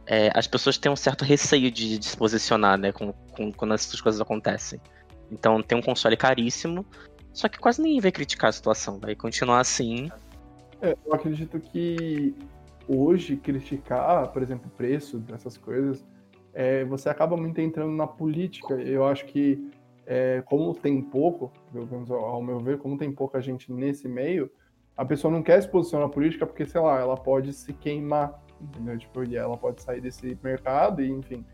[0.05, 3.73] é, as pessoas têm um certo receio de, de se posicionar, né, com, com, quando
[3.73, 4.79] essas coisas acontecem.
[5.31, 6.85] Então tem um console caríssimo,
[7.33, 10.09] só que quase ninguém vai criticar a situação, vai continuar assim.
[10.81, 12.35] É, eu acredito que
[12.87, 16.05] hoje criticar, por exemplo, o preço dessas coisas,
[16.53, 18.73] é, você acaba muito entrando na política.
[18.75, 19.71] Eu acho que,
[20.05, 21.51] é, como tem pouco,
[22.09, 24.49] ao meu ver, como tem pouca gente nesse meio,
[24.97, 28.41] a pessoa não quer se posicionar na política porque, sei lá, ela pode se queimar,
[28.59, 28.97] entendeu?
[28.97, 31.45] Tipo, e ela pode sair desse mercado e, enfim,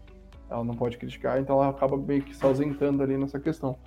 [0.50, 3.78] ela não pode criticar, então ela acaba meio que se ausentando ali nessa questão.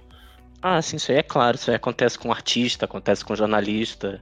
[0.63, 4.21] Ah, sim, isso aí é claro, isso aí acontece com artista, acontece com jornalista,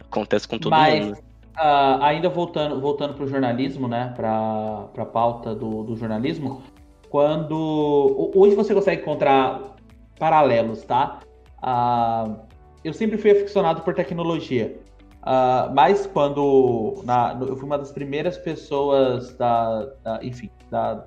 [0.00, 1.18] acontece com todo Mas, mundo.
[1.56, 6.62] Uh, ainda voltando, voltando para o jornalismo, né, para a pauta do, do jornalismo,
[7.08, 9.76] quando hoje você consegue encontrar
[10.18, 11.20] paralelos, tá?
[11.62, 12.36] Uh,
[12.84, 14.78] eu sempre fui aficionado por tecnologia.
[15.22, 21.04] Uh, mas quando na, eu fui uma das primeiras pessoas da, da, enfim, da,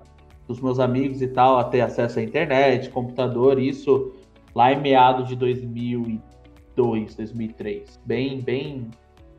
[0.47, 4.13] dos meus amigos e tal a ter acesso à internet, computador, isso
[4.55, 8.89] lá em meados de 2002, 2003, bem, bem,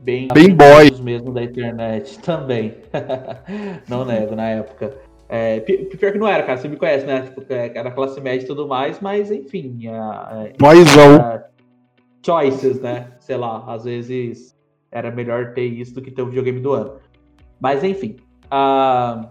[0.01, 2.75] bem, bem boy mesmo da internet também.
[3.89, 4.97] não nego na época.
[5.29, 7.23] É, pior que não era, cara, você me conhece, né?
[7.23, 9.87] Tipo, é, era classe média e tudo mais, mas enfim.
[9.87, 10.53] É, é,
[12.25, 13.13] choices, né?
[13.21, 14.59] Sei lá, às vezes
[14.91, 16.97] era melhor ter isso do que ter o videogame do ano.
[17.61, 19.29] Mas enfim, uh,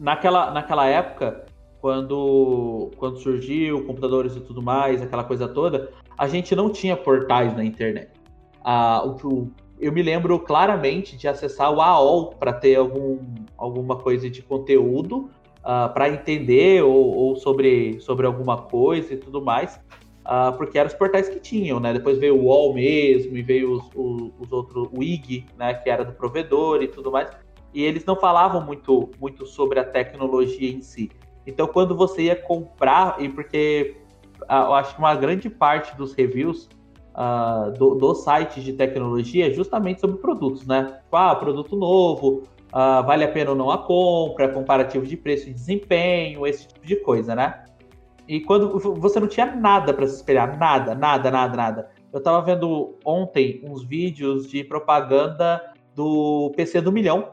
[0.00, 1.44] naquela, naquela época,
[1.82, 7.54] quando, quando surgiu computadores e tudo mais, aquela coisa toda, a gente não tinha portais
[7.54, 8.08] na internet.
[8.64, 13.18] Uh, o, eu me lembro claramente de acessar o AOL para ter algum,
[13.58, 15.28] alguma coisa de conteúdo
[15.64, 19.80] ah, para entender ou, ou, sobre, sobre alguma coisa e tudo mais
[20.22, 21.92] uh, porque eram os portais que tinham, né?
[21.92, 25.74] Depois veio o UOL mesmo, e veio os, os, os outros, o IG, né?
[25.74, 27.30] Que era do provedor e tudo mais.
[27.74, 31.10] E eles não falavam muito, muito sobre a tecnologia em si.
[31.46, 33.96] Então, quando você ia comprar, e porque
[34.42, 36.68] uh, eu acho que uma grande parte dos reviews
[37.78, 40.98] do, dos sites de tecnologia é justamente sobre produtos, né?
[41.02, 45.48] Tipo, ah, produto novo, uh, vale a pena ou não a compra, comparativo de preço
[45.48, 47.64] e desempenho, esse tipo de coisa, né?
[48.26, 51.90] E quando você não tinha nada para se espelhar, nada, nada, nada, nada.
[52.12, 55.60] Eu tava vendo ontem uns vídeos de propaganda
[55.94, 57.32] do PC do milhão,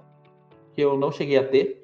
[0.74, 1.79] que eu não cheguei a ter,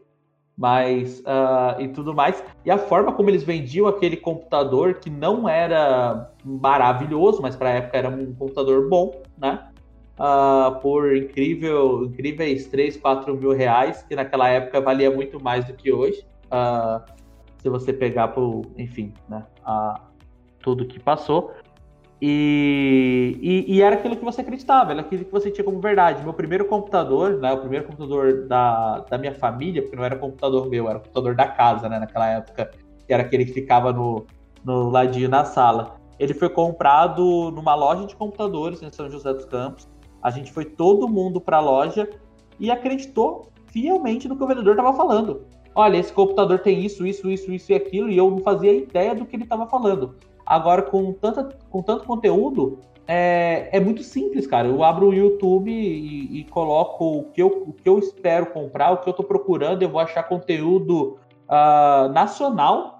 [0.58, 2.44] mas uh, e tudo mais.
[2.64, 7.74] E a forma como eles vendiam aquele computador que não era maravilhoso, mas para a
[7.74, 9.68] época era um computador bom, né?
[10.18, 15.74] Uh, por incrível, incríveis 3, 4 mil reais, que naquela época valia muito mais do
[15.74, 16.26] que hoje.
[16.46, 17.04] Uh,
[17.58, 20.00] se você pegar por, enfim, né, a,
[20.60, 21.52] tudo que passou.
[22.22, 26.24] E, e, e, era aquilo que você acreditava, era aquilo que você tinha como verdade.
[26.24, 30.70] Meu primeiro computador, né, o primeiro computador da, da minha família, porque não era computador
[30.70, 32.72] meu, era computador da casa, né, naquela época,
[33.06, 34.26] que era aquele que ficava no,
[34.64, 35.98] no ladinho na sala.
[36.18, 39.88] Ele foi comprado numa loja de computadores em São José dos Campos.
[40.24, 42.10] A gente foi todo mundo para a loja
[42.58, 45.46] e acreditou fielmente no que o vendedor estava falando.
[45.76, 49.14] Olha, esse computador tem isso, isso, isso, isso e aquilo, e eu não fazia ideia
[49.14, 50.16] do que ele estava falando.
[50.46, 54.68] Agora, com, tanta, com tanto conteúdo, é, é muito simples, cara.
[54.68, 58.92] Eu abro o YouTube e, e coloco o que, eu, o que eu espero comprar,
[58.92, 61.18] o que eu estou procurando, eu vou achar conteúdo
[61.50, 63.00] uh, nacional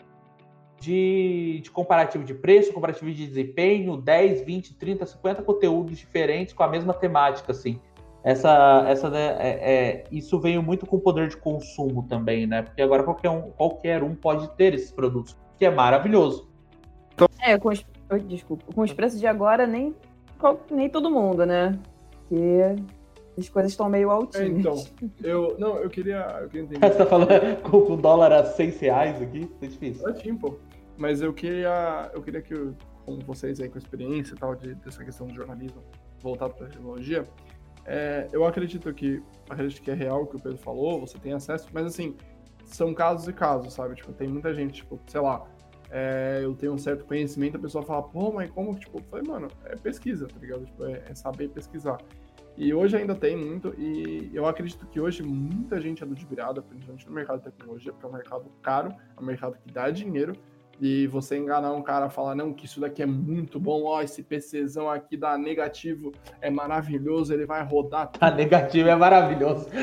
[0.80, 6.64] de, de, comparativo de preço, comparativo de desempenho, 10, 20, 30, 50 conteúdos diferentes com
[6.64, 7.80] a mesma temática, assim.
[8.24, 12.64] Essa, essa né, é, é, isso veio muito com o poder de consumo também, né?
[12.64, 16.50] Porque agora qualquer um, qualquer um pode ter esses produtos, que é maravilhoso.
[17.42, 17.86] É, com os,
[18.28, 19.96] desculpa, com os preços de agora, nem,
[20.72, 21.78] nem todo mundo, né?
[22.12, 22.76] Porque
[23.38, 24.48] as coisas estão meio altinhas.
[24.48, 24.84] É, então,
[25.22, 26.80] eu, não, eu queria, eu queria entender.
[26.88, 29.50] Você tá falando com o dólar a 6 reais aqui?
[29.62, 30.08] É difícil.
[30.08, 30.58] É pô.
[30.98, 32.74] Mas eu queria, eu queria que, eu,
[33.06, 35.84] com vocês aí com experiência e tal, de, dessa questão de jornalismo
[36.22, 37.26] voltado para a tecnologia,
[37.86, 41.34] é, eu acredito que, acredito que é real o que o Pedro falou, você tem
[41.34, 42.16] acesso, mas assim,
[42.64, 43.96] são casos e casos, sabe?
[43.96, 45.46] Tipo, tem muita gente, tipo, sei lá,
[45.98, 49.26] é, eu tenho um certo conhecimento, a pessoa fala, pô, mas como, tipo, eu falei,
[49.26, 50.66] mano, é pesquisa, tá ligado?
[50.66, 51.98] Tipo, é, é, saber pesquisar.
[52.58, 57.08] E hoje ainda tem muito, e eu acredito que hoje muita gente é ludibriada, principalmente
[57.08, 60.34] no mercado de tecnologia, porque é um mercado caro, é um mercado que dá dinheiro,
[60.82, 64.22] e você enganar um cara falar, não, que isso daqui é muito bom, ó, esse
[64.22, 68.12] PCzão aqui dá negativo, é maravilhoso, ele vai rodar.
[68.20, 69.70] A negativo é maravilhoso.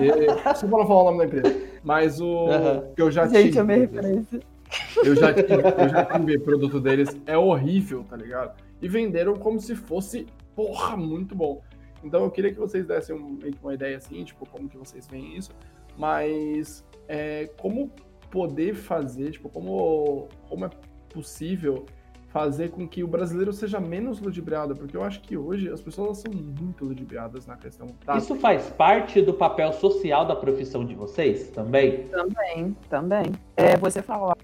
[0.00, 1.62] E, só para falar o nome da empresa.
[1.82, 2.94] Mas o uhum.
[2.94, 3.74] que eu já Gente, tive.
[3.74, 4.57] Gente, referência.
[5.04, 8.56] Eu já tive, eu já tive produto deles, é horrível, tá ligado?
[8.80, 11.62] E venderam como se fosse, porra, muito bom.
[12.02, 15.36] Então eu queria que vocês dessem um, uma ideia assim, tipo, como que vocês veem
[15.36, 15.50] isso.
[15.96, 17.90] Mas é, como
[18.30, 20.70] poder fazer, tipo, como, como é
[21.12, 21.86] possível
[22.28, 26.18] fazer com que o brasileiro seja menos ludibriado, porque eu acho que hoje as pessoas
[26.18, 27.88] são muito ludibriadas na questão.
[28.04, 28.18] Tá?
[28.18, 32.06] Isso faz parte do papel social da profissão de vocês também?
[32.08, 33.32] Também, também.
[33.56, 34.36] É você falar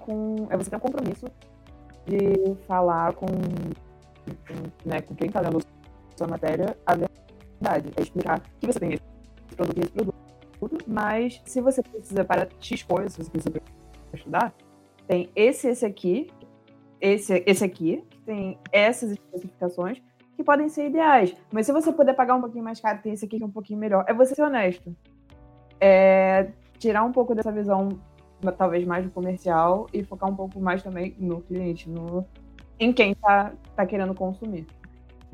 [0.00, 0.46] com.
[0.50, 1.26] É você ter um compromisso
[2.06, 3.26] de falar com,
[4.84, 5.60] né, com quem está lendo
[6.16, 7.92] sua matéria a verdade.
[7.96, 9.02] É explicar que você tem esse
[9.56, 10.24] produto e esse produto
[10.86, 13.62] mas se você precisa para X coisas, se você precisa para
[14.14, 14.54] estudar,
[15.06, 16.30] tem esse, esse aqui,
[17.00, 20.02] esse, esse aqui, que tem essas especificações
[20.36, 21.34] que podem ser ideais.
[21.52, 23.50] Mas se você puder pagar um pouquinho mais caro, tem esse aqui que é um
[23.50, 24.04] pouquinho melhor.
[24.08, 24.94] É você ser honesto.
[25.80, 27.88] É tirar um pouco dessa visão,
[28.52, 32.24] talvez mais do comercial, e focar um pouco mais também no cliente, no,
[32.78, 34.66] em quem está tá querendo consumir.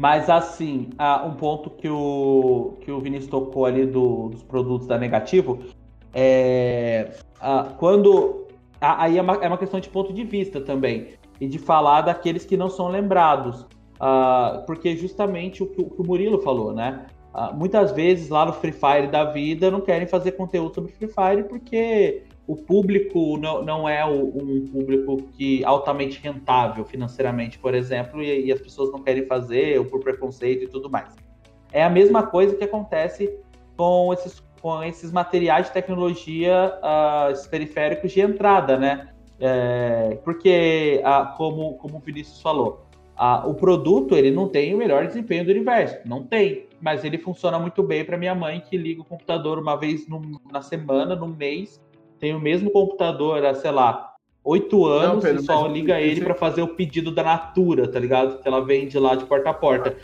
[0.01, 0.89] Mas assim,
[1.27, 5.59] um ponto que o, que o Vinícius tocou ali do, dos produtos da Negativo,
[6.15, 7.11] é,
[7.77, 8.47] quando.
[8.81, 11.09] aí é uma, é uma questão de ponto de vista também.
[11.39, 13.67] E de falar daqueles que não são lembrados.
[14.67, 17.07] porque justamente o que, o Murilo falou, né?
[17.55, 21.45] muitas vezes lá no Free Fire da vida não querem fazer conteúdo sobre Free Fire
[21.45, 28.47] porque o público não, não é um público que altamente rentável financeiramente, por exemplo, e,
[28.47, 31.15] e, as pessoas não querem fazer, ou por preconceito e tudo mais.
[31.73, 33.33] É a mesma coisa que acontece
[33.77, 39.11] com esses, com esses materiais de tecnologia, uh, periféricos de entrada, né?
[39.39, 42.85] É, porque, uh, como, como o Vinícius falou,
[43.17, 47.17] uh, o produto ele não tem o melhor desempenho do universo, não tem, mas ele
[47.17, 51.15] funciona muito bem para minha mãe que liga o computador uma vez no, na semana,
[51.15, 51.81] no mês,
[52.21, 56.21] tem o mesmo computador há, sei lá, oito anos não, Pedro, e só liga ele
[56.21, 58.41] para fazer o pedido da Natura, tá ligado?
[58.41, 59.97] Que ela vende lá de porta a porta.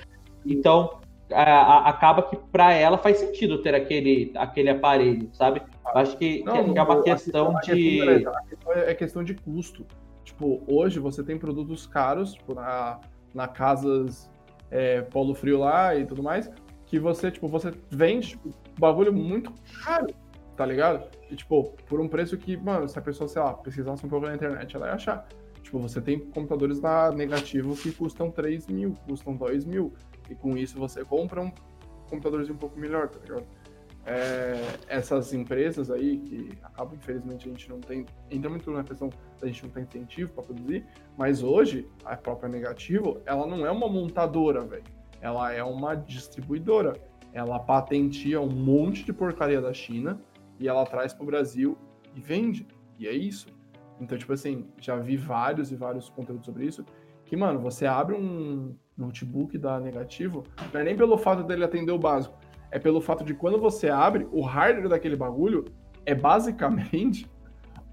[0.45, 0.99] Então,
[1.31, 5.63] a, a, acaba que para ela faz sentido ter aquele, aquele aparelho, sabe?
[5.95, 8.25] Acho que, não, que é uma questão de.
[8.67, 9.87] é questão de custo.
[10.25, 12.99] Tipo, hoje você tem produtos caros, tipo, na,
[13.35, 14.31] na casas
[14.71, 16.51] é, Polo Frio lá e tudo mais,
[16.87, 19.53] que você, tipo, você vende tipo, bagulho muito
[19.85, 20.09] caro
[20.57, 21.07] tá ligado?
[21.31, 24.27] E, tipo, por um preço que, mano, se a pessoa, sei lá, pesquisasse um pouco
[24.27, 25.29] na internet, ela ia achar.
[25.63, 29.93] Tipo, você tem computadores da negativo que custam 3 mil, custam 2 mil.
[30.31, 31.53] E com isso você compra um
[32.09, 33.47] computadorzinho um pouco melhor, tá ligado?
[34.07, 38.07] É, essas empresas aí que acabam, infelizmente, a gente não tem.
[38.31, 40.87] Entra muito na questão da gente não tem incentivo para produzir,
[41.19, 44.85] mas hoje a própria Negativo, ela não é uma montadora, velho.
[45.21, 46.93] Ela é uma distribuidora.
[47.33, 50.21] Ela patenteia um monte de porcaria da China
[50.59, 51.77] e ela traz para o Brasil
[52.15, 52.67] e vende.
[52.99, 53.49] E é isso.
[54.01, 56.85] Então, tipo assim, já vi vários e vários conteúdos sobre isso.
[57.25, 61.93] Que, mano, você abre um notebook da negativo, não é nem pelo fato dele atender
[61.93, 62.39] o básico,
[62.71, 65.65] é pelo fato de quando você abre, o hardware daquele bagulho
[66.05, 67.29] é basicamente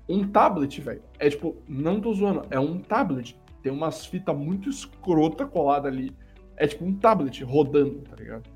[0.08, 1.02] um tablet, velho.
[1.20, 3.40] É tipo, não tô zoando, é um tablet.
[3.62, 6.16] Tem umas fitas muito escrota colada ali.
[6.58, 8.50] É tipo um tablet rodando, tá ligado?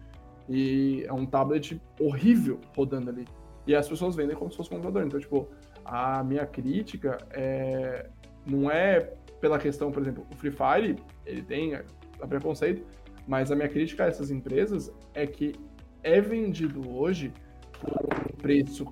[0.50, 3.26] E é um tablet horrível rodando ali.
[3.68, 5.06] E as pessoas vendem como se fosse um computador.
[5.06, 5.50] Então, tipo,
[5.84, 8.10] a minha crítica é...
[8.46, 10.96] não é pela questão, por exemplo, o Free Fire,
[11.26, 12.84] ele tem a preconceito,
[13.28, 15.54] mas a minha crítica a essas empresas é que
[16.02, 17.32] é vendido hoje
[17.80, 18.88] por um preço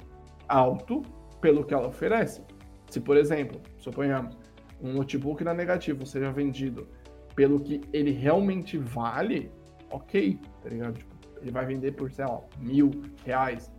[0.47, 1.01] alto
[1.41, 2.43] pelo que ela oferece.
[2.89, 4.37] Se, por exemplo, suponhamos,
[4.81, 6.87] um notebook na negativo seja vendido
[7.35, 9.51] pelo que ele realmente vale,
[9.89, 10.97] ok, tá ligado?
[10.97, 12.91] Tipo, ele vai vender por, sei lá, mil
[13.25, 13.71] reais,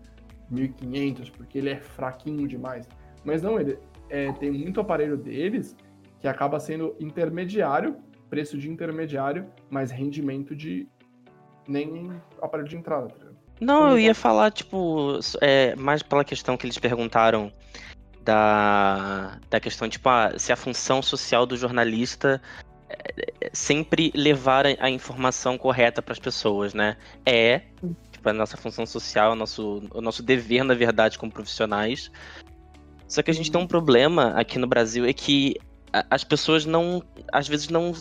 [0.50, 2.88] mil e quinhentos, porque ele é fraquinho demais.
[3.24, 3.78] Mas não, ele
[4.08, 5.76] é, tem muito aparelho deles
[6.20, 7.96] que acaba sendo intermediário,
[8.28, 10.88] preço de intermediário, mas rendimento de
[11.66, 13.08] nem aparelho de entrada.
[13.08, 13.26] Tá
[13.60, 17.50] não, eu ia falar, tipo, é, mais pela questão que eles perguntaram
[18.22, 22.42] da, da questão, tipo, ah, se a função social do jornalista
[22.88, 26.96] é, é sempre levar a informação correta para as pessoas, né?
[27.24, 27.62] É,
[28.26, 32.10] tipo, a nossa função social, nosso, o nosso dever, na verdade, como profissionais.
[33.06, 35.54] Só que a gente tem um problema aqui no Brasil, é que
[36.10, 37.02] as pessoas não,
[37.32, 37.92] às vezes, não,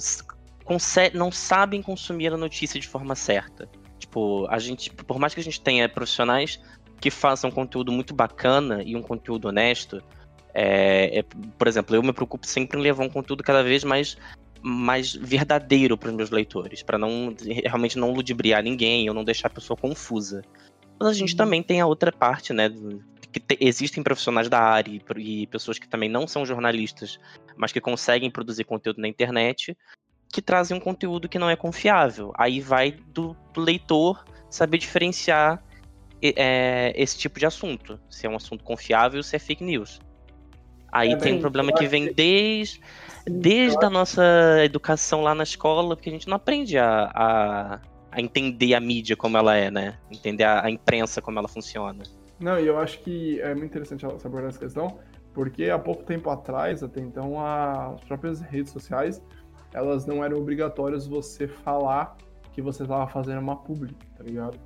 [1.13, 3.69] não sabem consumir a notícia de forma certa.
[3.99, 6.59] Tipo, a gente, por mais que a gente tenha profissionais
[6.99, 10.01] que façam conteúdo muito bacana e um conteúdo honesto,
[10.53, 11.23] é, é,
[11.57, 14.17] por exemplo, eu me preocupo sempre em levar um conteúdo cada vez mais
[14.67, 19.47] mais verdadeiro para os meus leitores, para não realmente não ludibriar ninguém ou não deixar
[19.47, 20.41] a pessoa confusa.
[20.99, 21.37] Mas a gente uhum.
[21.37, 22.71] também tem a outra parte, né?
[23.31, 27.19] Que te, existem profissionais da área e, e pessoas que também não são jornalistas,
[27.55, 29.77] mas que conseguem produzir conteúdo na internet,
[30.33, 32.33] que trazem um conteúdo que não é confiável.
[32.35, 35.63] Aí vai do leitor saber diferenciar
[36.23, 37.99] é, esse tipo de assunto.
[38.09, 39.99] Se é um assunto confiável, se é fake news.
[40.95, 42.79] Aí é tem um problema que vem desde,
[43.25, 44.23] desde a nossa
[44.63, 47.79] educação lá na escola, porque a gente não aprende a, a,
[48.13, 49.97] a entender a mídia como ela é, né?
[50.09, 52.01] Entender a, a, imprensa como ela funciona.
[52.39, 54.97] Não, e eu acho que é muito interessante abordar essa questão,
[55.33, 59.21] porque há pouco tempo atrás, até então, as próprias redes sociais
[59.73, 62.15] elas não eram obrigatórias você falar
[62.53, 64.57] que você estava fazendo uma publi, tá ligado?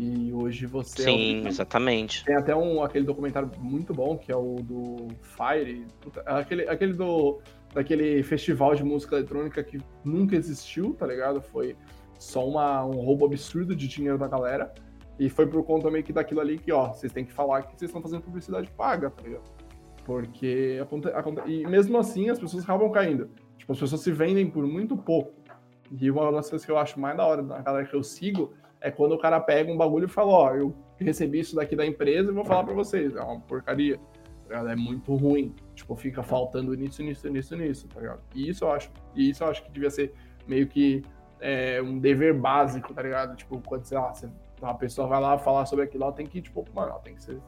[0.00, 1.02] E hoje você.
[1.02, 2.24] É Sim, é exatamente.
[2.24, 5.84] Tem até um, aquele documentário muito bom, que é o do Fire.
[6.24, 7.40] Aquele, aquele do.
[7.74, 11.42] Daquele festival de música eletrônica que nunca existiu, tá ligado?
[11.42, 11.76] Foi
[12.18, 14.72] só uma, um roubo absurdo de dinheiro da galera.
[15.18, 17.76] E foi por conta meio que daquilo ali que, ó, vocês têm que falar que
[17.76, 19.50] vocês estão fazendo publicidade paga, tá ligado?
[20.04, 20.78] Porque.
[21.46, 23.28] E mesmo assim as pessoas acabam caindo.
[23.58, 25.32] Tipo, as pessoas se vendem por muito pouco.
[25.90, 28.54] E uma das coisas que eu acho mais da hora da galera que eu sigo
[28.80, 31.86] é quando o cara pega um bagulho e fala, ó, eu recebi isso daqui da
[31.86, 33.14] empresa e vou falar para vocês.
[33.14, 33.98] É uma porcaria.
[34.48, 35.54] Tá é muito ruim.
[35.74, 38.20] Tipo, fica faltando nisso, nisso, nisso, nisso, tá ligado?
[38.34, 38.90] E isso eu acho.
[39.14, 40.12] E isso eu acho que devia ser
[40.46, 41.02] meio que
[41.40, 43.36] é, um dever básico, tá ligado?
[43.36, 44.12] Tipo, quando, sei lá,
[44.60, 47.22] uma pessoa vai lá falar sobre aquilo, ela tem que, tipo, mano, ela tem que
[47.22, 47.38] ser,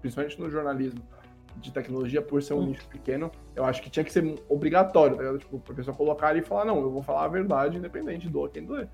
[0.00, 1.00] principalmente no jornalismo,
[1.56, 5.22] de tecnologia, por ser um nicho pequeno, eu acho que tinha que ser obrigatório, tá
[5.22, 5.38] ligado?
[5.38, 8.48] Tipo, a pessoa colocar ali e falar, não, eu vou falar a verdade, independente do
[8.48, 8.88] quem doer.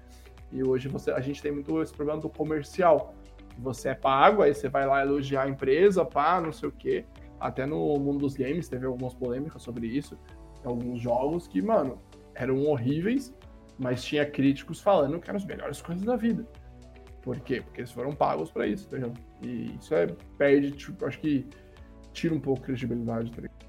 [0.54, 3.12] E hoje você, a gente tem muito esse problema do comercial.
[3.58, 7.04] Você é pago, aí você vai lá elogiar a empresa, pá, não sei o quê.
[7.40, 10.16] Até no mundo dos games teve algumas polêmicas sobre isso.
[10.64, 12.00] Alguns jogos que, mano,
[12.34, 13.34] eram horríveis,
[13.76, 16.46] mas tinha críticos falando que eram as melhores coisas da vida.
[17.20, 17.60] Por quê?
[17.60, 19.18] Porque eles foram pagos para isso, tá ligado?
[19.42, 20.06] E isso é,
[20.38, 21.44] perde, tipo, acho que
[22.12, 23.64] tira um pouco a credibilidade, tá ligado?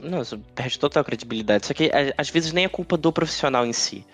[0.00, 0.22] Não,
[0.54, 1.66] perde total credibilidade.
[1.66, 4.06] Só que às vezes nem é culpa do profissional em si.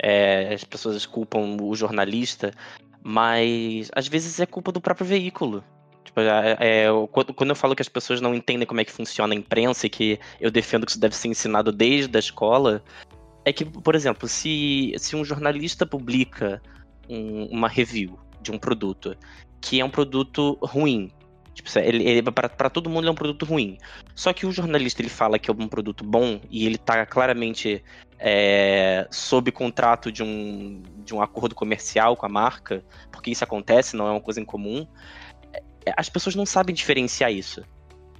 [0.00, 2.52] É, as pessoas culpam o jornalista,
[3.02, 5.64] mas às vezes é culpa do próprio veículo.
[6.04, 6.86] Tipo, é, é,
[7.34, 9.90] quando eu falo que as pessoas não entendem como é que funciona a imprensa e
[9.90, 12.82] que eu defendo que isso deve ser ensinado desde a escola,
[13.44, 16.62] é que, por exemplo, se, se um jornalista publica
[17.08, 19.16] um, uma review de um produto
[19.60, 21.10] que é um produto ruim,
[21.58, 23.78] Tipo, ele, ele para todo mundo é um produto ruim.
[24.14, 27.82] Só que o jornalista ele fala que é um produto bom e ele tá claramente
[28.16, 33.96] é, sob contrato de um, de um acordo comercial com a marca, porque isso acontece,
[33.96, 34.86] não é uma coisa incomum.
[35.52, 37.64] É, as pessoas não sabem diferenciar isso.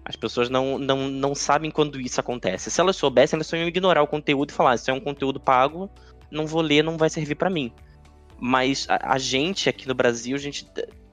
[0.05, 2.73] As pessoas não, não, não sabem quando isso acontece.
[2.73, 5.39] Se elas soubessem, elas só iam ignorar o conteúdo e falar: isso é um conteúdo
[5.39, 5.89] pago,
[6.29, 7.73] não vou ler, não vai servir para mim.
[8.37, 10.67] Mas a, a gente aqui no Brasil, a gente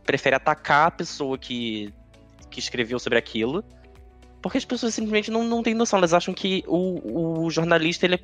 [0.03, 1.93] prefere atacar a pessoa que
[2.55, 3.63] que escreveu sobre aquilo,
[4.41, 5.97] Porque as pessoas simplesmente não, não têm noção.
[5.97, 8.19] Elas acham que o, o jornalista ele é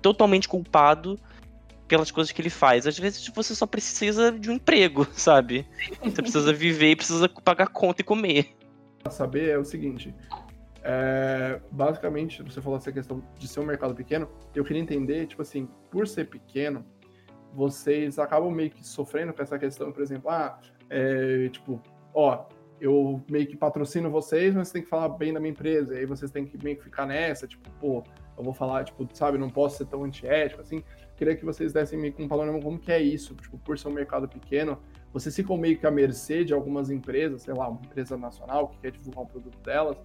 [0.00, 1.20] totalmente culpado
[1.86, 2.86] pelas coisas que ele faz.
[2.86, 5.66] Às vezes você só precisa de um emprego, sabe?
[6.02, 8.56] Você precisa viver e precisa pagar conta e comer.
[9.10, 10.14] Saber é o seguinte.
[10.82, 14.28] É, basicamente, você falou essa questão de ser um mercado pequeno.
[14.54, 16.84] Eu queria entender, tipo assim, por ser pequeno,
[17.52, 20.58] vocês acabam meio que sofrendo com essa questão, por exemplo, ah,
[20.88, 21.82] é, tipo,
[22.14, 22.46] ó,
[22.80, 25.94] eu meio que patrocino vocês, mas tem que falar bem da minha empresa.
[25.94, 28.02] E aí vocês têm que meio que ficar nessa, tipo, pô,
[28.36, 30.82] eu vou falar, tipo, sabe, não posso ser tão antiético, assim.
[31.16, 33.88] Queria que vocês dessem meio que um panorama como que é isso, tipo, por ser
[33.88, 34.78] um mercado pequeno,
[35.12, 38.78] vocês ficam meio que à mercê de algumas empresas, sei lá, uma empresa nacional que
[38.78, 39.96] quer divulgar um produto delas,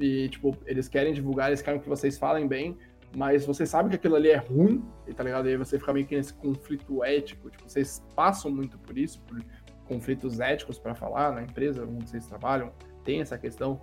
[0.00, 2.78] e, tipo, eles querem divulgar, eles querem que vocês falem bem,
[3.16, 4.82] mas você sabe que aquilo ali é ruim,
[5.14, 5.48] tá ligado?
[5.48, 9.20] E aí você fica meio que nesse conflito ético, tipo, vocês passam muito por isso,
[9.22, 9.42] por
[9.88, 12.70] conflitos éticos para falar na empresa onde vocês trabalham,
[13.02, 13.80] tem essa questão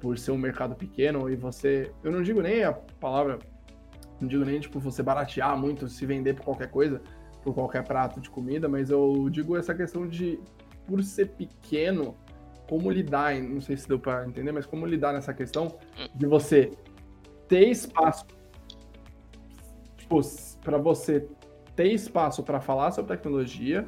[0.00, 3.38] por ser um mercado pequeno e você, eu não digo nem a palavra,
[4.20, 7.00] não digo nem tipo você baratear muito, se vender por qualquer coisa,
[7.42, 10.38] por qualquer prato de comida, mas eu digo essa questão de
[10.86, 12.14] por ser pequeno,
[12.68, 15.78] como lidar, não sei se deu para entender, mas como lidar nessa questão
[16.14, 16.72] de você
[17.48, 18.26] ter espaço
[19.96, 20.20] tipo,
[20.62, 21.26] para você
[21.74, 23.86] ter espaço para falar sobre tecnologia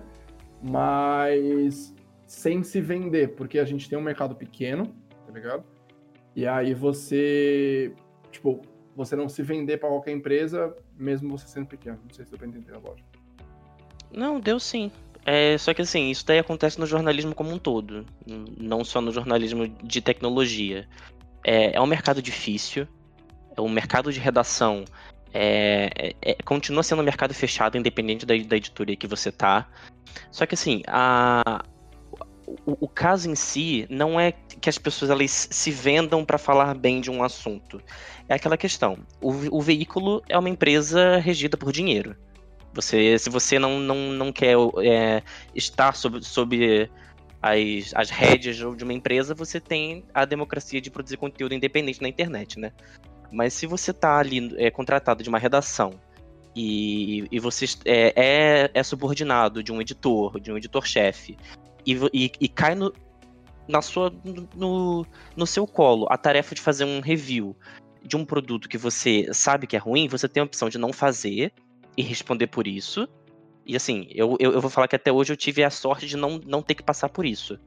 [0.62, 1.94] mas
[2.26, 4.94] sem se vender, porque a gente tem um mercado pequeno,
[5.26, 5.64] tá ligado?
[6.34, 7.92] E aí você,
[8.30, 8.62] tipo,
[8.94, 11.98] você não se vender para qualquer empresa, mesmo você sendo pequeno.
[12.02, 13.08] Não sei se deu pra entender a lógica.
[14.12, 14.90] Não, deu sim.
[15.24, 18.06] É, só que assim, isso daí acontece no jornalismo como um todo,
[18.56, 20.88] não só no jornalismo de tecnologia.
[21.44, 22.86] É, é um mercado difícil,
[23.56, 24.84] é um mercado de redação
[25.32, 29.68] é, é, é, continua sendo um mercado fechado, independente da, da editoria que você tá.
[30.30, 31.62] Só que assim, a,
[32.46, 36.74] o, o, caso em si não é que as pessoas elas se vendam para falar
[36.74, 37.80] bem de um assunto.
[38.28, 38.98] É aquela questão.
[39.20, 42.16] O, o veículo é uma empresa regida por dinheiro.
[42.72, 44.54] Você, se você não, não, não quer
[44.84, 45.22] é,
[45.54, 46.90] estar sob, sob
[47.40, 52.08] as, as rédeas de uma empresa, você tem a democracia de produzir conteúdo independente na
[52.08, 52.72] internet, né?
[53.30, 55.98] Mas se você está ali é, contratado de uma redação
[56.54, 61.36] e, e você é, é, é, subordinado de um editor, de um editor-chefe,
[61.86, 62.92] e, e, e, cai no,
[63.68, 64.12] na sua,
[64.54, 65.06] no,
[65.36, 67.56] no seu colo a tarefa de fazer um review
[68.02, 70.92] de um produto que você sabe que é ruim, você tem a opção de não
[70.92, 71.52] fazer
[71.96, 73.08] e responder por isso.
[73.66, 76.16] E assim, eu, eu, eu vou falar que até hoje eu tive a sorte de
[76.16, 77.58] não, não ter que passar por isso.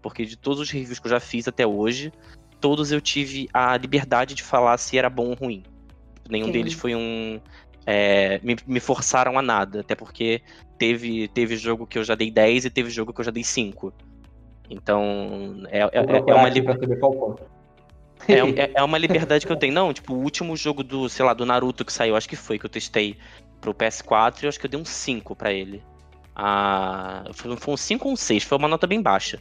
[0.00, 2.12] Porque de todos os reviews que eu já fiz até hoje,
[2.60, 5.62] todos eu tive a liberdade de falar se era bom ou ruim.
[6.28, 6.52] Nenhum Sim.
[6.52, 7.40] deles foi um.
[7.86, 10.42] É, me, me, forçaram a nada, até porque
[10.78, 13.42] teve, teve jogo que eu já dei 10 e teve jogo que eu já dei
[13.42, 13.94] 5.
[14.68, 15.90] Então, é, é,
[16.26, 16.98] é uma liberdade.
[18.26, 19.72] É, é, é, uma liberdade que eu tenho.
[19.72, 22.58] Não, tipo, o último jogo do, sei lá, do Naruto que saiu, acho que foi,
[22.58, 23.16] que eu testei
[23.60, 25.82] pro PS4, eu acho que eu dei um 5 para ele.
[26.34, 29.40] Ah, foi, foi um 5 ou um 6, foi uma nota bem baixa.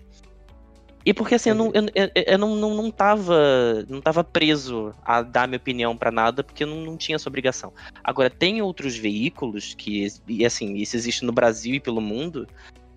[1.08, 5.22] E porque assim, eu não, eu, eu não, não, não, tava, não tava preso a
[5.22, 7.72] dar minha opinião para nada, porque eu não, não tinha essa obrigação.
[8.04, 12.46] Agora, tem outros veículos que, e assim, isso existe no Brasil e pelo mundo,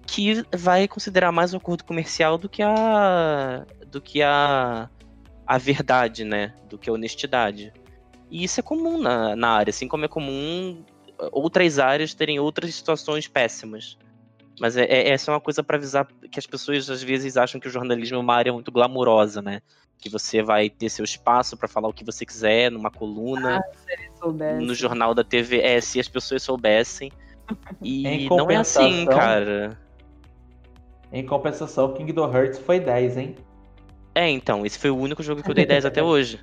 [0.09, 3.65] que vai considerar mais o acordo comercial do que a.
[3.87, 4.91] do que a.
[5.47, 6.53] a verdade, né?
[6.69, 7.73] Do que a honestidade.
[8.29, 10.83] E isso é comum na, na área, assim como é comum
[11.31, 13.97] outras áreas terem outras situações péssimas.
[14.61, 17.59] Mas é, é, essa é uma coisa para avisar que as pessoas às vezes acham
[17.59, 19.63] que o jornalismo é uma área muito glamurosa, né?
[19.99, 23.65] Que você vai ter seu espaço para falar o que você quiser numa coluna,
[24.23, 25.61] ah, no jornal da TV.
[25.61, 27.11] É, se as pessoas soubessem.
[27.83, 29.77] E não é assim, cara.
[31.13, 33.37] Em compensação, Kingdom Hearts foi 10, hein?
[34.15, 36.39] É, então, esse foi o único jogo que eu dei 10 até hoje.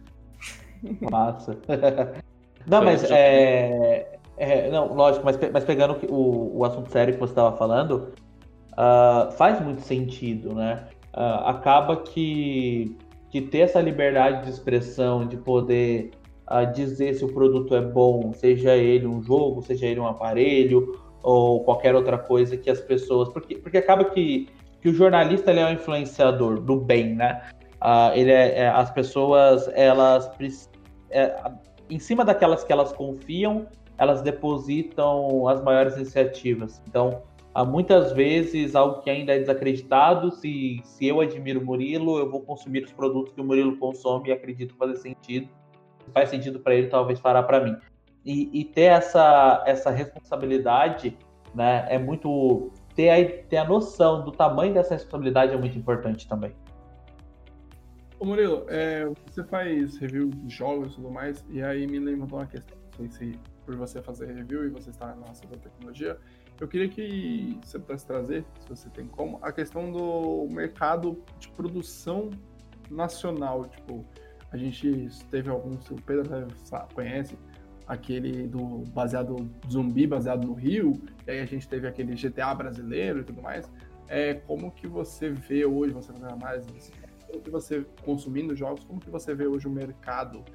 [1.10, 1.58] Massa.
[2.68, 7.20] Não, foi mas é, é, não, lógico, mas, mas pegando o, o assunto sério que
[7.20, 8.14] você estava falando,
[8.74, 10.86] uh, faz muito sentido, né?
[11.16, 12.96] Uh, acaba que,
[13.32, 16.12] que ter essa liberdade de expressão, de poder
[16.50, 21.02] uh, dizer se o produto é bom, seja ele um jogo, seja ele um aparelho
[21.24, 23.30] ou qualquer outra coisa que as pessoas.
[23.30, 24.48] Porque, porque acaba que,
[24.80, 27.42] que o jornalista ele é um influenciador do bem, né?
[28.16, 30.30] ele é, é, as pessoas, elas.
[31.10, 31.36] É,
[31.90, 33.66] em cima daquelas que elas confiam,
[33.98, 36.82] elas depositam as maiores iniciativas.
[36.88, 37.24] Então,
[37.54, 40.32] há muitas vezes algo que ainda é desacreditado.
[40.32, 44.30] Se, se eu admiro o Murilo, eu vou consumir os produtos que o Murilo consome
[44.30, 45.50] e acredito fazer sentido.
[46.06, 47.76] Se faz sentido para ele, talvez fará para mim.
[48.24, 51.18] E, e, ter essa, essa responsabilidade,
[51.56, 52.72] né, é muito.
[52.94, 56.54] Ter a, ter a noção do tamanho dessa responsabilidade é muito importante também.
[58.20, 62.40] Ô Murilo, é, você faz review de jogos e tudo mais, e aí me levantou
[62.40, 66.18] uma questão, não sei se por você fazer review e você está na nossa tecnologia,
[66.58, 71.50] eu queria que você pudesse trazer, se você tem como, a questão do mercado de
[71.50, 72.30] produção
[72.90, 73.66] nacional.
[73.66, 74.06] Tipo,
[74.54, 76.48] a gente teve alguns, o Pedro
[76.96, 77.38] conhece,
[77.86, 79.36] aquele do baseado
[79.70, 80.94] zumbi, baseado no Rio,
[81.28, 83.70] e aí a gente teve aquele GTA brasileiro e tudo mais.
[84.08, 86.94] É, como que você vê hoje, você fazendo análise desse
[87.28, 90.46] como que você, consumindo jogos, como que você vê hoje o mercado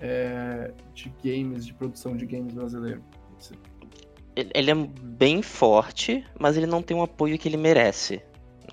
[0.00, 3.02] é, de games, de produção de games brasileiro?
[4.34, 8.22] Ele é bem forte, mas ele não tem o apoio que ele merece.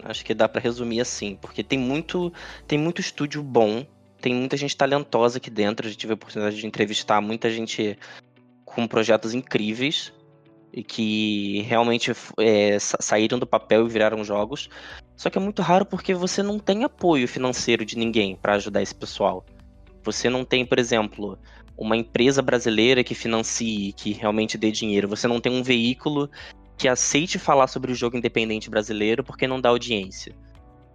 [0.04, 2.34] Acho que dá para resumir assim, porque tem muito,
[2.68, 3.86] tem muito estúdio bom,
[4.20, 5.86] tem muita gente talentosa aqui dentro.
[5.86, 7.98] A gente teve a oportunidade de entrevistar muita gente
[8.66, 10.12] com projetos incríveis
[10.74, 14.70] e que realmente é, saíram do papel e viraram jogos.
[15.16, 18.82] Só que é muito raro porque você não tem apoio financeiro de ninguém para ajudar
[18.82, 19.46] esse pessoal.
[20.04, 21.38] Você não tem, por exemplo,
[21.78, 25.08] uma empresa brasileira que financie, que realmente dê dinheiro.
[25.08, 26.30] Você não tem um veículo
[26.78, 30.36] que aceite falar sobre o jogo independente brasileiro porque não dá audiência.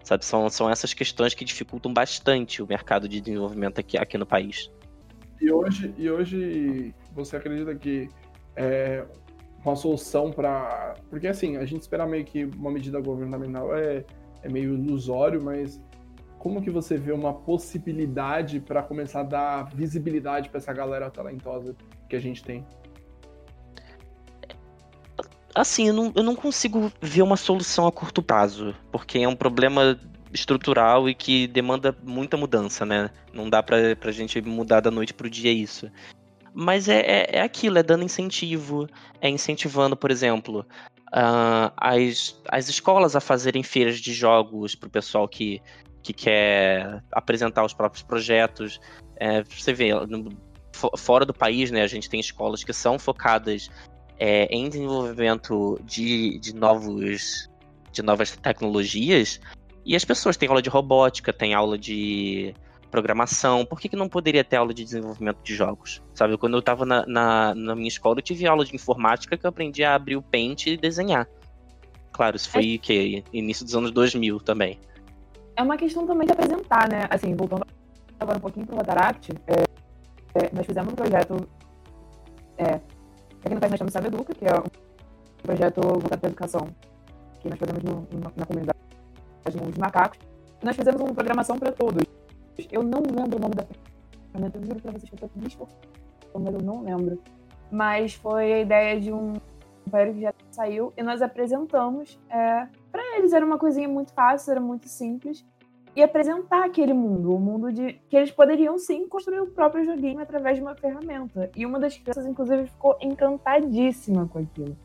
[0.04, 4.24] Sabe, são, são essas questões que dificultam bastante o mercado de desenvolvimento aqui, aqui no
[4.24, 4.70] país.
[5.40, 8.08] E hoje, e hoje você acredita que
[8.56, 9.04] é,
[9.64, 10.94] uma solução para.
[11.10, 14.04] Porque assim, a gente espera meio que uma medida governamental é,
[14.42, 15.80] é meio ilusório, mas
[16.38, 21.74] como que você vê uma possibilidade para começar a dar visibilidade para essa galera talentosa
[22.08, 22.64] que a gente tem?
[25.54, 29.34] Assim, eu não, eu não consigo ver uma solução a curto prazo, porque é um
[29.34, 29.98] problema
[30.32, 33.10] estrutural e que demanda muita mudança, né?
[33.32, 35.90] Não dá pra, pra gente mudar da noite pro dia isso.
[36.54, 38.88] Mas é, é, é aquilo, é dando incentivo,
[39.20, 40.66] é incentivando, por exemplo,
[41.08, 45.60] uh, as, as escolas a fazerem feiras de jogos para o pessoal que,
[46.08, 48.80] que quer apresentar os próprios projetos.
[49.16, 50.30] É, você vê, no,
[50.96, 53.68] fora do país, né, a gente tem escolas que são focadas
[54.18, 57.50] é, em desenvolvimento de, de, novos,
[57.92, 59.38] de novas tecnologias,
[59.84, 62.54] e as pessoas têm aula de robótica, têm aula de
[62.90, 66.02] programação, por que, que não poderia ter aula de desenvolvimento de jogos?
[66.14, 69.44] Sabe, quando eu estava na, na, na, minha escola, eu tive aula de informática que
[69.44, 71.28] eu aprendi a abrir o Paint e desenhar.
[72.12, 72.78] Claro, isso foi é...
[72.78, 74.78] que início dos anos 2000 também.
[75.58, 77.08] É uma questão também de apresentar, né?
[77.10, 77.66] Assim, voltando
[78.20, 79.54] agora um pouquinho para o Rotaract, é,
[80.38, 81.48] é, nós fizemos um projeto.
[82.56, 82.80] É,
[83.44, 86.68] aqui no país nós temos o Educa, que é um projeto voltado para a educação,
[87.40, 88.78] que nós fazemos no, no, na comunidade
[89.72, 90.20] de macacos.
[90.62, 92.06] Nós fizemos uma programação para todos
[92.70, 93.64] eu não lembro o nome da
[94.32, 95.80] ferramenta, eu juro pra vocês que eu tô me esforçando,
[96.34, 97.20] mas eu não lembro.
[97.70, 99.34] Mas foi a ideia de um
[99.88, 102.18] velho que já saiu e nós apresentamos.
[102.30, 105.44] É, para eles era uma coisinha muito fácil, era muito simples.
[105.96, 110.20] E apresentar aquele mundo, o mundo de que eles poderiam sim construir o próprio joguinho
[110.20, 111.50] através de uma ferramenta.
[111.56, 114.76] E uma das crianças, inclusive, ficou encantadíssima com aquilo.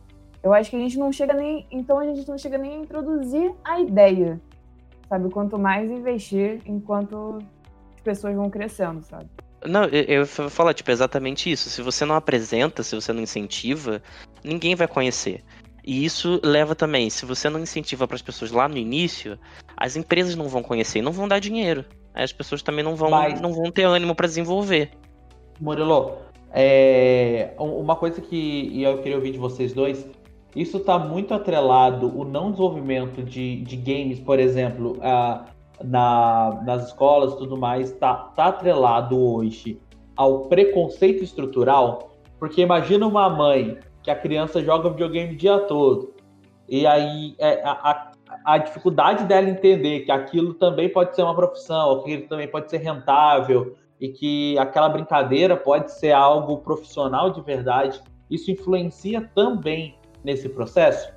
[0.42, 1.68] Eu acho que a gente não chega nem.
[1.72, 4.42] Então a gente não chega nem a introduzir a ideia.
[5.08, 5.30] Sabe?
[5.30, 7.40] Quanto mais investir, enquanto
[8.04, 9.30] pessoas vão crescendo, sabe?
[9.66, 11.70] Não, eu, eu falar, tipo, exatamente isso.
[11.70, 14.02] Se você não apresenta, se você não incentiva,
[14.44, 15.44] ninguém vai conhecer.
[15.86, 19.38] E isso leva também, se você não incentiva para as pessoas lá no início,
[19.76, 21.84] as empresas não vão conhecer e não vão dar dinheiro.
[22.14, 23.42] Aí as pessoas também não vão, Mas...
[23.42, 24.92] não vão ter ânimo para desenvolver.
[25.60, 26.18] Murilo,
[26.54, 27.54] é...
[27.58, 30.08] uma coisa que eu queria ouvir de vocês dois,
[30.56, 35.46] isso está muito atrelado, o não desenvolvimento de, de games, por exemplo, a
[35.84, 39.80] na, nas escolas e tudo mais está tá atrelado hoje
[40.16, 46.14] ao preconceito estrutural, porque imagina uma mãe que a criança joga videogame o dia todo,
[46.68, 48.12] e aí é, a,
[48.46, 52.70] a, dificuldade dela entender que aquilo também pode ser uma profissão, que aquilo também pode
[52.70, 59.96] ser rentável, e que aquela brincadeira pode ser algo profissional de verdade, isso influencia também
[60.24, 61.14] nesse processo?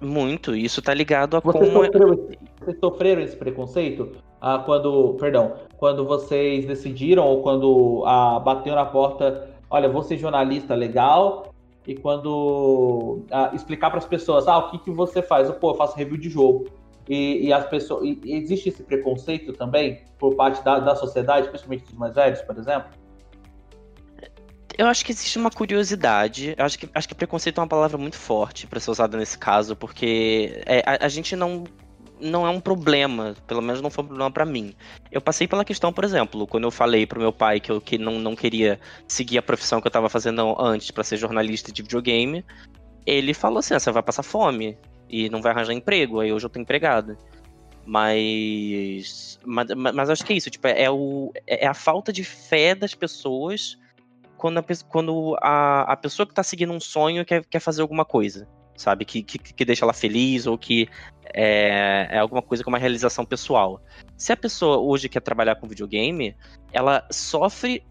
[0.00, 1.84] Muito, isso tá ligado a Você como...
[1.84, 2.28] Sofreu,
[2.60, 4.12] vocês sofreram esse preconceito?
[4.40, 10.16] Ah, quando, perdão, quando vocês decidiram ou quando ah, bateu na porta, olha, vou ser
[10.16, 11.52] jornalista legal,
[11.84, 15.48] e quando ah, explicar para as pessoas, ah, o que, que você faz?
[15.48, 16.68] Eu, Pô, eu faço review de jogo.
[17.08, 21.84] E, e as pessoas, e existe esse preconceito também por parte da, da sociedade, principalmente
[21.84, 22.88] dos mais velhos, por exemplo?
[24.78, 26.54] Eu acho que existe uma curiosidade.
[26.56, 29.36] Eu acho que, acho que preconceito é uma palavra muito forte para ser usada nesse
[29.36, 31.64] caso, porque é, a, a, gente não
[32.20, 34.74] não é um problema, pelo menos não foi um problema para mim.
[35.10, 37.98] Eu passei pela questão, por exemplo, quando eu falei pro meu pai que eu que
[37.98, 41.82] não, não queria seguir a profissão que eu tava fazendo antes para ser jornalista de
[41.82, 42.44] videogame,
[43.06, 46.46] ele falou assim: ah, você vai passar fome e não vai arranjar emprego, aí hoje
[46.46, 47.16] eu tô empregado.
[47.86, 52.74] Mas, mas, mas acho que é isso, tipo, é, o, é a falta de fé
[52.74, 53.76] das pessoas
[54.38, 58.04] quando a, quando a, a pessoa que está seguindo um sonho quer, quer fazer alguma
[58.04, 59.04] coisa, sabe?
[59.04, 60.88] Que, que, que deixa ela feliz ou que
[61.32, 63.80] é, é alguma coisa com uma realização pessoal.
[64.16, 66.36] Se a pessoa hoje quer trabalhar com videogame,
[66.72, 67.82] ela sofre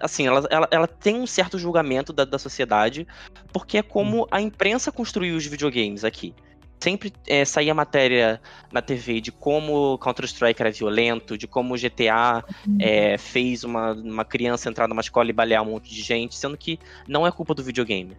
[0.00, 3.04] assim, ela, ela, ela, tem um certo julgamento da, da sociedade,
[3.52, 6.32] porque é como a imprensa construiu os videogames aqui
[6.80, 8.40] sempre é, saía matéria
[8.72, 12.44] na TV de como Counter-Strike era violento, de como o GTA
[12.80, 16.56] é, fez uma, uma criança entrar numa escola e balear um monte de gente, sendo
[16.56, 18.16] que não é culpa do videogame.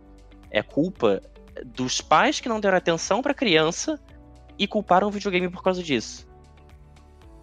[0.51, 1.21] É culpa
[1.65, 3.99] dos pais que não deram atenção para a criança
[4.57, 6.27] e culparam o videogame por causa disso.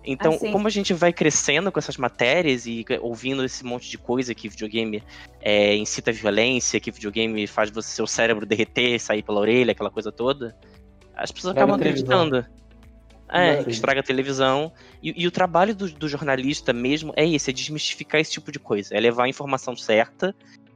[0.06, 0.52] Então, assim.
[0.52, 4.48] como a gente vai crescendo com essas matérias e ouvindo esse monte de coisa que
[4.48, 5.02] videogame
[5.40, 9.90] é, incita a violência, que videogame faz você, seu cérebro derreter, sair pela orelha, aquela
[9.90, 10.56] coisa toda,
[11.16, 12.46] as pessoas estraga acabam acreditando.
[13.28, 14.72] É, que estraga a televisão.
[15.02, 18.60] E, e o trabalho do, do, jornalista mesmo é esse, é desmistificar esse tipo de
[18.60, 18.94] coisa.
[18.94, 20.32] É levar a informação certa.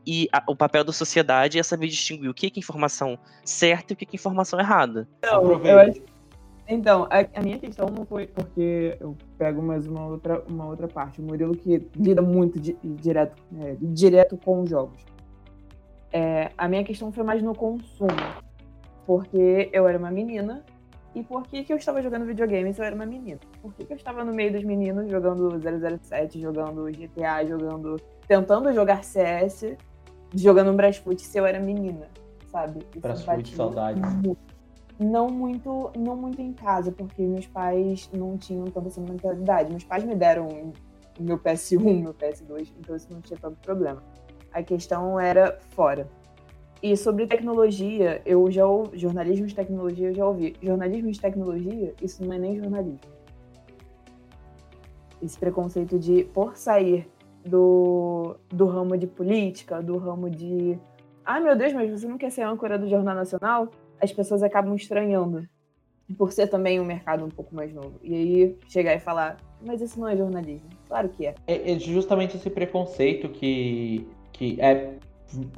[0.06, 3.18] E a, o papel da sociedade é saber distinguir o que é, que é informação
[3.44, 5.06] certa e o que é, que é informação errada.
[5.18, 6.02] Então, eu acho,
[6.70, 10.86] então a, a, minha questão não foi porque eu pego mais uma outra, uma outra
[10.86, 11.20] parte.
[11.20, 15.04] O Murilo que lida muito di, direto, é, direto com os jogos.
[16.12, 18.10] É, a minha questão foi mais no consumo
[19.04, 20.64] porque eu era uma menina
[21.12, 23.40] e por que, que eu estava jogando videogame se eu era uma menina?
[23.60, 28.00] Por que, que eu estava no meio dos meninos jogando 007, jogando GTA, jogando.
[28.28, 29.76] tentando jogar CS,
[30.34, 32.08] jogando um Brasfoot se eu era menina,
[32.50, 32.86] sabe?
[32.96, 34.00] Brasfoot, saudade.
[34.98, 39.70] Não muito, não muito em casa, porque meus pais não tinham tanta essa mentalidade.
[39.70, 40.72] Meus pais me deram
[41.18, 44.02] meu PS1, meu PS2, então isso não tinha tanto problema.
[44.52, 46.08] A questão era fora.
[46.82, 50.56] E sobre tecnologia, eu já ouvi, jornalismo de tecnologia eu já ouvi.
[50.62, 53.00] Jornalismo de tecnologia, isso não é nem jornalismo.
[55.22, 57.06] Esse preconceito de, por sair
[57.44, 60.78] do, do ramo de política, do ramo de.
[61.24, 63.70] Ah, meu Deus, mas você não quer ser âncora do Jornal Nacional?
[64.00, 65.46] As pessoas acabam estranhando.
[66.18, 67.94] Por ser também um mercado um pouco mais novo.
[68.02, 70.68] E aí chegar e falar, mas isso não é jornalismo.
[70.88, 71.34] Claro que é.
[71.46, 74.94] É, é justamente esse preconceito que, que é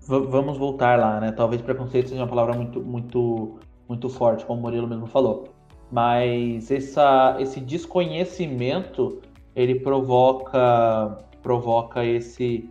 [0.07, 1.33] vamos voltar lá, né?
[1.33, 3.59] Talvez preconceito seja uma palavra muito, muito,
[3.89, 5.49] muito forte, como o Murilo mesmo falou.
[5.91, 9.20] Mas essa, esse desconhecimento
[9.55, 12.70] ele provoca provoca esse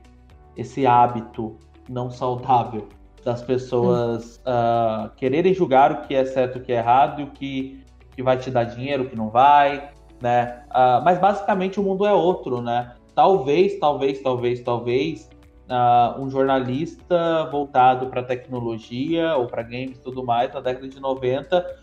[0.55, 1.57] esse hábito
[1.87, 2.87] não saudável
[3.23, 7.83] das pessoas uh, quererem julgar o que é certo, o que é errado o que,
[8.15, 9.91] que vai te dar dinheiro, o que não vai,
[10.21, 10.63] né?
[10.69, 12.95] Uh, mas basicamente o mundo é outro, né?
[13.13, 15.29] Talvez, talvez, talvez, talvez
[15.69, 20.99] uh, um jornalista voltado para tecnologia ou para games e tudo mais na década de
[20.99, 21.79] 90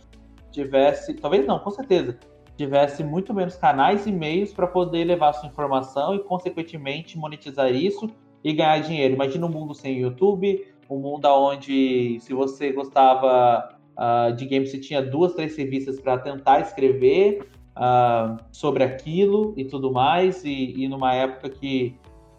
[0.50, 2.18] tivesse, talvez não, com certeza,
[2.58, 8.10] tivesse muito menos canais e meios para poder levar sua informação e, consequentemente, monetizar isso
[8.42, 9.14] e ganhar dinheiro.
[9.14, 14.78] Imagina um mundo sem YouTube, um mundo onde, se você gostava uh, de games, você
[14.78, 20.88] tinha duas, três revistas para tentar escrever uh, sobre aquilo e tudo mais, e, e
[20.88, 21.96] numa época que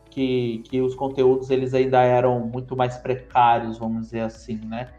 [0.09, 4.89] que, que os conteúdos eles ainda eram muito mais precários, vamos dizer assim, né?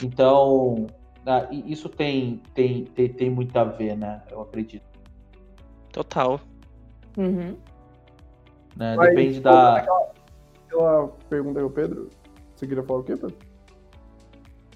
[0.00, 0.86] Então,
[1.26, 4.22] ah, isso tem, tem, tem, tem muito a ver, né?
[4.30, 4.84] Eu acredito.
[5.92, 6.38] Total.
[7.16, 7.56] Uhum.
[8.76, 8.96] Né?
[8.96, 9.76] Depende da.
[9.76, 10.12] Aquela,
[10.66, 12.10] aquela pergunta aí, o Pedro.
[12.54, 13.36] Você queria falar o quê, Pedro?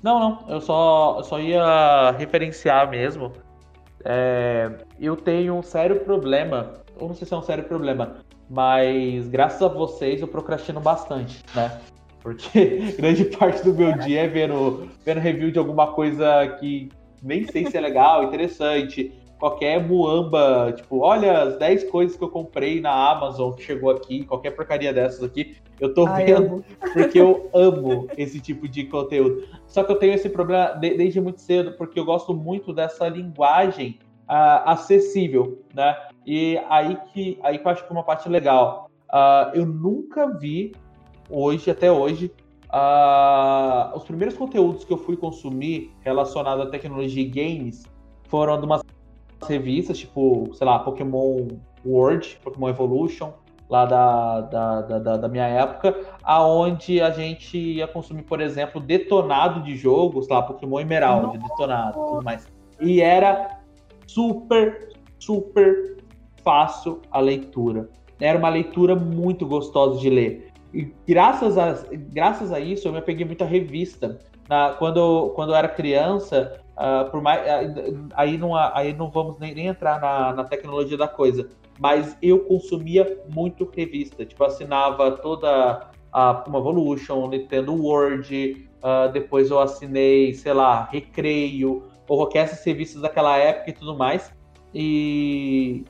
[0.02, 0.48] Não, não.
[0.48, 3.32] Eu só, eu só ia referenciar mesmo.
[4.04, 6.74] É, eu tenho um sério problema.
[6.98, 8.16] Ou não sei se é um sério problema.
[8.48, 11.78] Mas graças a vocês eu procrastino bastante, né?
[12.22, 16.88] Porque grande parte do meu dia é vendo, vendo review de alguma coisa que
[17.22, 19.12] nem sei se é legal, interessante.
[19.38, 24.24] Qualquer muamba, tipo, olha as 10 coisas que eu comprei na Amazon que chegou aqui,
[24.24, 28.84] qualquer porcaria dessas aqui, eu tô Ai, vendo eu porque eu amo esse tipo de
[28.84, 29.46] conteúdo.
[29.66, 33.98] Só que eu tenho esse problema desde muito cedo, porque eu gosto muito dessa linguagem
[34.28, 35.96] uh, acessível, né?
[36.26, 38.90] E aí que, aí que eu acho que é uma parte legal.
[39.08, 40.72] Uh, eu nunca vi
[41.30, 42.32] hoje, até hoje,
[42.72, 47.84] uh, os primeiros conteúdos que eu fui consumir relacionados à tecnologia e games
[48.24, 48.82] foram de umas
[49.46, 51.48] revistas, tipo, sei lá, Pokémon
[51.84, 53.32] World, Pokémon Evolution,
[53.68, 59.62] lá da, da, da, da, minha época, aonde a gente ia consumir, por exemplo, detonado
[59.62, 62.48] de jogos, sei lá, Pokémon Emerald, detonado, tudo mais.
[62.80, 63.60] E era
[64.06, 65.98] super, super
[66.42, 67.90] fácil a leitura.
[68.20, 70.47] Era uma leitura muito gostosa de ler.
[70.72, 74.18] E graças a, graças a isso eu me peguei muita revista.
[74.48, 77.42] Na, quando, quando eu era criança, uh, por mais,
[78.14, 81.48] aí, não, aí não vamos nem, nem entrar na, na tecnologia da coisa,
[81.78, 84.24] mas eu consumia muito revista.
[84.24, 91.82] Tipo, assinava toda a uma Evolution, Nintendo World, uh, depois eu assinei, sei lá, Recreio,
[92.08, 94.32] ou qualquer essas revistas daquela época e tudo mais.
[94.74, 95.84] E,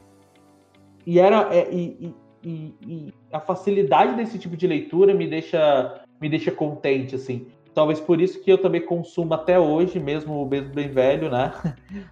[1.07, 2.15] e era é, e,
[2.49, 7.47] e, e, a facilidade desse tipo de leitura me deixa me deixa contente assim.
[7.75, 11.53] Talvez por isso que eu também consumo até hoje mesmo mesmo bem velho né?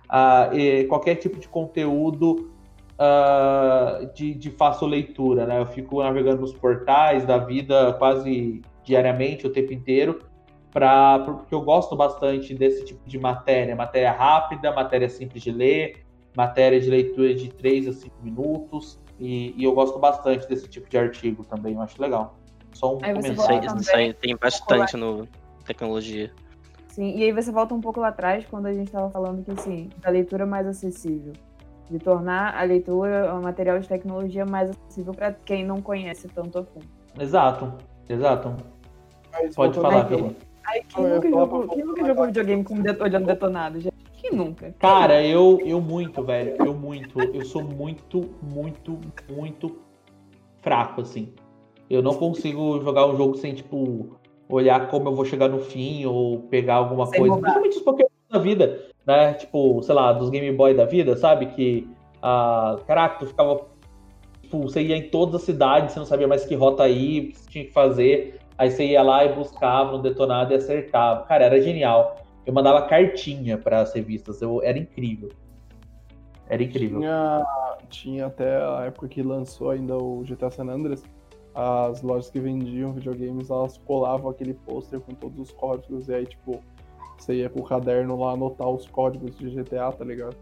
[0.04, 2.52] Uh, qualquer tipo de conteúdo
[3.00, 5.58] uh, de, de fácil leitura né?
[5.58, 10.20] Eu fico navegando nos portais da vida quase diariamente o tempo inteiro
[10.70, 13.74] para porque eu gosto bastante desse tipo de matéria.
[13.74, 16.06] Matéria rápida matéria simples de ler
[16.36, 20.88] matéria de leitura de 3 a 5 minutos, e, e, eu gosto bastante desse tipo
[20.88, 22.36] de artigo também, eu acho legal.
[22.72, 25.26] Só um aí isso, aí, tem bastante no
[25.64, 26.30] tecnologia.
[26.88, 29.50] Sim, e aí você volta um pouco lá atrás, quando a gente estava falando que,
[29.50, 31.32] assim, da leitura mais acessível.
[31.90, 36.58] De tornar a leitura, o material de tecnologia mais acessível para quem não conhece tanto
[36.58, 36.86] a fundo.
[37.18, 37.72] Exato,
[38.08, 38.56] exato.
[39.54, 40.34] Pode falar, Vila.
[40.66, 43.95] Ai, quem nunca, jogou, quem nunca jogou videogame com olhando detonado, gente?
[44.26, 44.74] Quem nunca?
[44.78, 46.56] Cara, eu, eu muito, velho.
[46.58, 47.20] Eu muito.
[47.20, 48.98] Eu sou muito, muito,
[49.30, 49.76] muito
[50.60, 51.32] fraco, assim.
[51.88, 54.18] Eu não consigo jogar um jogo sem, tipo,
[54.48, 57.36] olhar como eu vou chegar no fim ou pegar alguma sem coisa.
[57.36, 59.34] Principalmente os Pokémon da vida, né?
[59.34, 61.46] Tipo, sei lá, dos Game Boy da vida, sabe?
[61.46, 61.88] Que,
[62.20, 63.60] ah, caraca, tu ficava.
[64.42, 67.32] Tipo, você ia em todas as cidades, você não sabia mais que rota ir, o
[67.32, 68.40] que você tinha que fazer.
[68.58, 71.24] Aí você ia lá e buscava no detonado e acertava.
[71.26, 74.40] Cara, era genial eu mandava cartinha para as revistas.
[74.40, 75.30] Eu, era incrível.
[76.48, 77.00] Era incrível.
[77.00, 77.46] Tinha,
[77.90, 81.02] tinha até a época que lançou ainda o GTA San Andreas,
[81.54, 86.26] as lojas que vendiam videogames, elas colavam aquele pôster com todos os códigos, e aí,
[86.26, 86.60] tipo,
[87.18, 90.36] você ia com o caderno lá anotar os códigos de GTA, tá ligado?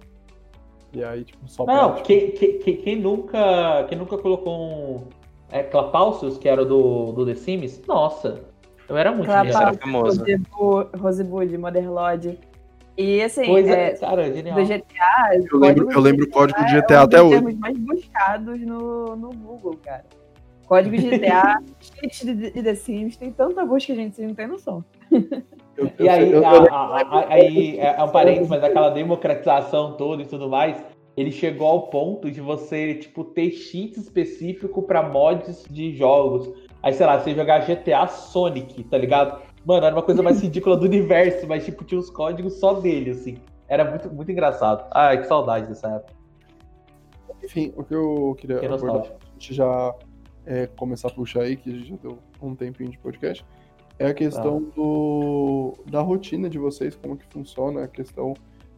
[0.92, 2.38] E aí, tipo, só Não, pra, tipo...
[2.38, 5.04] quem, quem, nunca, quem nunca colocou um
[5.50, 8.44] é, Clapaucius, que era do, do The Sims, nossa,
[8.88, 10.24] eu era muito Clapaucius, era famoso.
[10.96, 12.38] Rosebud, Motherlode.
[12.96, 14.56] E assim, pois é, é cara, genial.
[14.56, 15.36] do GTA.
[15.50, 17.30] Eu lembro, eu lembro o código do GTA é um até hoje.
[17.34, 20.04] termos mais buscados no, no Google, cara.
[20.66, 24.34] Código de GTA, cheat de, de The Sims, tem tanta busca que a gente não
[24.34, 24.84] tem noção.
[25.76, 26.42] Eu, e aí, eu,
[27.28, 30.82] aí é, é um parênteses, mas aquela democratização toda e tudo mais,
[31.16, 36.48] ele chegou ao ponto de você, tipo, ter cheat específico para mods de jogos.
[36.84, 39.40] Aí, sei lá, você jogar GTA Sonic, tá ligado?
[39.64, 43.12] Mano, era uma coisa mais ridícula do universo, mas, tipo, tinha os códigos só dele,
[43.12, 43.38] assim.
[43.66, 44.86] Era muito, muito engraçado.
[44.90, 46.12] Ai, que saudade dessa época.
[47.42, 49.94] Enfim, o que eu queria que abordar, a gente já
[50.44, 53.42] é, começar a puxar aí, que a gente já deu um tempinho de podcast,
[53.98, 54.74] é a questão ah.
[54.76, 58.34] do, da rotina de vocês, como que funciona a questão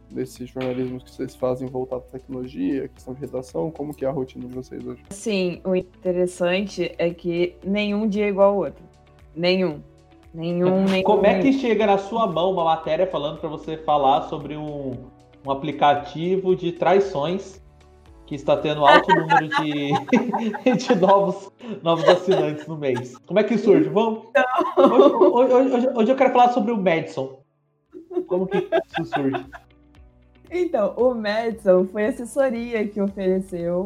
[0.09, 4.11] desse jornalismo que vocês fazem voltado à tecnologia, questão de redação, como que é a
[4.11, 5.03] rotina de vocês hoje?
[5.09, 8.83] Sim, o interessante é que nenhum dia é igual ao outro.
[9.35, 9.81] Nenhum.
[10.33, 11.03] Nenhum, nenhum.
[11.03, 14.93] Como é que chega na sua mão uma matéria falando para você falar sobre um,
[15.45, 17.61] um aplicativo de traições
[18.25, 19.91] que está tendo alto número de,
[20.75, 21.49] de novos,
[21.81, 23.17] novos assinantes no mês?
[23.19, 23.89] Como é que surge?
[23.89, 24.25] Vamos.
[24.77, 27.39] Hoje, hoje, hoje, hoje eu quero falar sobre o Madison.
[28.27, 29.45] Como que isso surge?
[30.49, 33.85] Então, o Madison foi a assessoria que ofereceu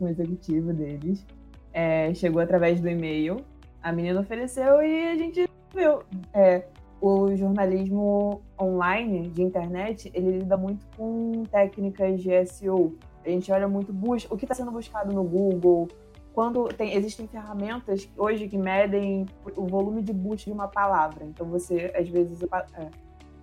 [0.00, 1.24] o executivo deles.
[1.72, 3.38] É, chegou através do e-mail.
[3.82, 6.02] A menina ofereceu e a gente viu.
[6.34, 6.64] É,
[7.00, 12.94] o jornalismo online de internet, ele lida muito com técnicas de SEO.
[13.24, 15.88] A gente olha muito busca, o que está sendo buscado no Google.
[16.34, 19.26] Quando tem, existem ferramentas hoje que medem
[19.56, 21.24] o volume de busca de uma palavra.
[21.24, 22.42] Então você, às vezes,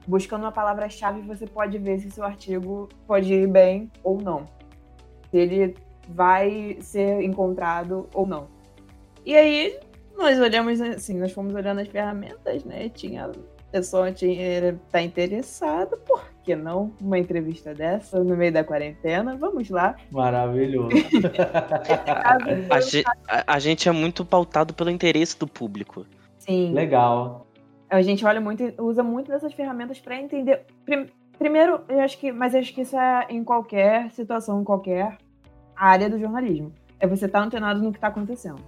[0.07, 4.45] buscando uma palavra-chave, você pode ver se seu artigo pode ir bem ou não.
[5.29, 5.75] Se ele
[6.07, 8.47] vai ser encontrado ou não.
[9.25, 9.77] E aí,
[10.17, 12.89] nós olhamos assim, nós fomos olhando as ferramentas, né?
[12.89, 13.29] Tinha
[13.71, 16.93] pessoa tinha, tá interessada, por que não?
[17.01, 19.95] Uma entrevista dessa no meio da quarentena, vamos lá.
[20.11, 20.89] Maravilhoso.
[22.69, 26.05] a, gente, a, a gente é muito pautado pelo interesse do público.
[26.39, 26.73] Sim.
[26.73, 27.46] Legal.
[27.89, 30.65] A gente olha muito, usa muito dessas ferramentas para entender.
[31.37, 35.17] Primeiro, eu acho que, mas eu acho que isso é em qualquer situação, em qualquer
[35.75, 36.73] área do jornalismo.
[36.99, 38.61] É você estar tá antenado no que está acontecendo.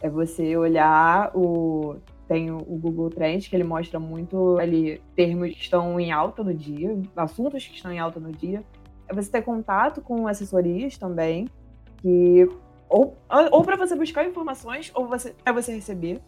[0.00, 1.96] É você olhar o
[2.26, 6.54] tem o Google Trends que ele mostra muito ali termos que estão em alta no
[6.54, 8.64] dia, assuntos que estão em alta no dia.
[9.06, 11.46] É você ter contato com assessorias também
[11.98, 12.48] que
[12.88, 13.16] ou,
[13.50, 16.20] ou para você buscar informações, ou você, para você receber.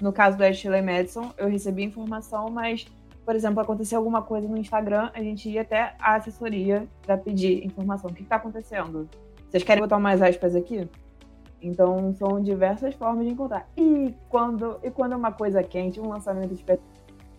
[0.00, 2.86] No caso do Ashley Madison, eu recebi informação, mas,
[3.24, 7.64] por exemplo, aconteceu alguma coisa no Instagram, a gente ia até a assessoria para pedir
[7.64, 8.10] informação.
[8.10, 9.08] O que está acontecendo?
[9.48, 10.88] Vocês querem botar mais aspas aqui?
[11.62, 13.66] Então, são diversas formas de encontrar.
[13.76, 16.86] E quando, e quando é uma coisa quente, um lançamento especial.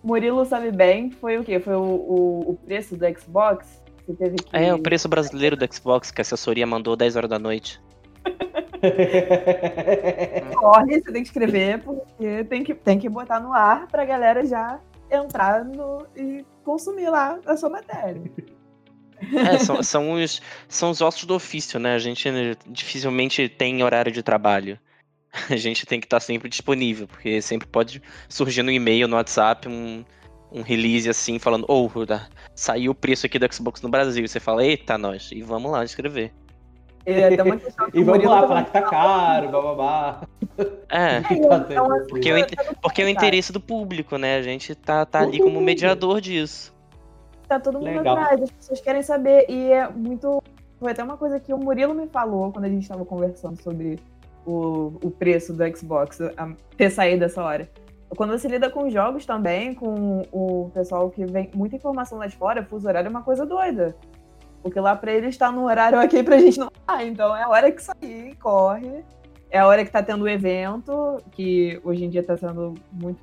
[0.04, 1.60] Murilo sabe bem, foi o quê?
[1.60, 3.82] Foi o, o, o preço do Xbox?
[4.06, 4.56] Você teve que...
[4.56, 7.82] É, o preço brasileiro do Xbox que a assessoria mandou 10 horas da noite.
[10.56, 14.46] Corre, você tem que escrever, porque tem que, tem que botar no ar pra galera
[14.46, 14.80] já
[15.12, 18.22] entrar no, e consumir lá a sua matéria.
[19.34, 21.96] É, são, são, os, são os ossos do ofício, né?
[21.96, 22.30] A gente
[22.68, 24.80] dificilmente tem horário de trabalho.
[25.50, 29.68] A gente tem que estar sempre disponível, porque sempre pode surgir no e-mail, no WhatsApp,
[29.68, 30.06] um,
[30.52, 31.90] um release assim, falando, oh,
[32.54, 34.24] saiu o preço aqui do Xbox no Brasil.
[34.24, 36.32] E você fala, eita, nós, e vamos lá escrever.
[37.06, 37.30] É,
[37.94, 40.22] e vamos lá, falar que tá caro, bababá.
[40.90, 44.38] É, então, porque, o, porque é o interesse do público, né?
[44.38, 46.74] A gente tá, tá ali como mediador disso.
[47.48, 48.18] Tá todo mundo Legal.
[48.18, 49.46] atrás, as pessoas querem saber.
[49.50, 50.42] E é muito.
[50.80, 54.00] Foi até uma coisa que o Murilo me falou quando a gente tava conversando sobre
[54.46, 57.70] o, o preço do Xbox, a, ter saído dessa hora.
[58.16, 62.36] Quando você lida com jogos também, com o pessoal que vem muita informação lá de
[62.36, 63.96] fora, fuso horário é uma coisa doida.
[64.66, 66.72] Porque lá pra eles tá no horário aqui pra gente não.
[66.88, 69.06] Ah, então é a hora que sair, corre.
[69.52, 73.20] É a hora que tá tendo o evento, que hoje em dia tá sendo muito.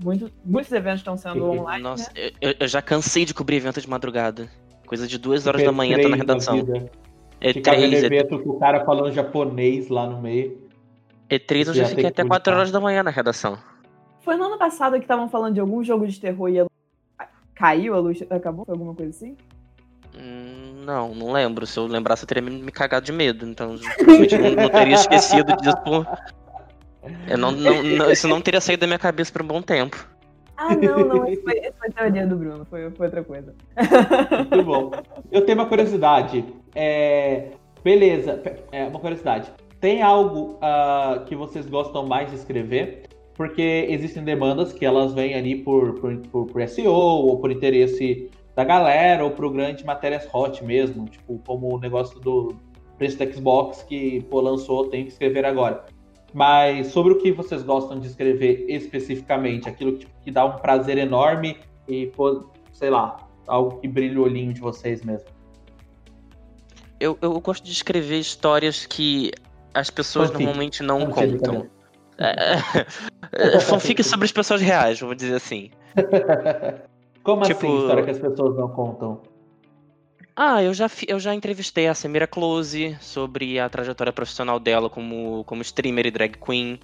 [0.00, 1.82] muito muitos eventos estão sendo online.
[1.82, 2.30] Nossa, né?
[2.40, 4.48] eu, eu, já cansei de cobrir evento de madrugada.
[4.86, 6.56] Coisa de duas horas da manhã tô na redação.
[7.42, 7.66] E3.
[7.66, 10.56] É evento com o cara falando japonês lá no meio.
[11.28, 13.58] E3 eu já fiquei até 4 horas da manhã na redação.
[14.20, 17.28] Foi no ano passado que estavam falando de algum jogo de terror e a luz
[17.56, 18.64] caiu, a luz acabou?
[18.64, 19.36] Foi alguma coisa assim?
[20.18, 21.66] Hum, não, não lembro.
[21.66, 23.44] Se eu lembrasse, eu teria me cagado de medo.
[23.44, 25.76] Então, provavelmente não, não teria esquecido disso.
[25.78, 26.06] Por...
[27.28, 30.08] Eu não, não, não, isso não teria saído da minha cabeça por um bom tempo.
[30.56, 31.28] Ah, não, não.
[31.28, 32.64] Isso foi, isso foi teoria do Bruno.
[32.64, 33.54] Foi, foi outra coisa.
[34.50, 34.90] Muito bom.
[35.30, 36.44] Eu tenho uma curiosidade.
[36.74, 37.48] É...
[37.84, 38.40] Beleza.
[38.72, 39.50] É uma curiosidade.
[39.80, 43.02] Tem algo uh, que vocês gostam mais de escrever?
[43.34, 48.30] Porque existem demandas que elas vêm ali por, por, por, por SEO ou por interesse
[48.56, 52.56] da galera ou pro grande matérias hot mesmo, tipo, como o negócio do
[52.96, 55.84] preço do Xbox que pô, lançou, tem que escrever agora.
[56.32, 60.96] Mas sobre o que vocês gostam de escrever especificamente, aquilo que, que dá um prazer
[60.96, 65.28] enorme e, pô, sei lá, algo que brilha o olhinho de vocês mesmo.
[66.98, 69.32] Eu, eu gosto de escrever histórias que
[69.74, 70.44] as pessoas fanfic.
[70.44, 71.70] normalmente não fanfic contam.
[72.16, 72.56] É,
[73.56, 75.70] é, fanfic sobre as pessoas reais, vamos dizer assim.
[77.26, 77.66] Como tipo...
[77.66, 79.20] assim, história que as pessoas não contam?
[80.36, 85.42] Ah, eu já, eu já entrevistei a Samira Close sobre a trajetória profissional dela como,
[85.42, 86.78] como streamer e drag queen.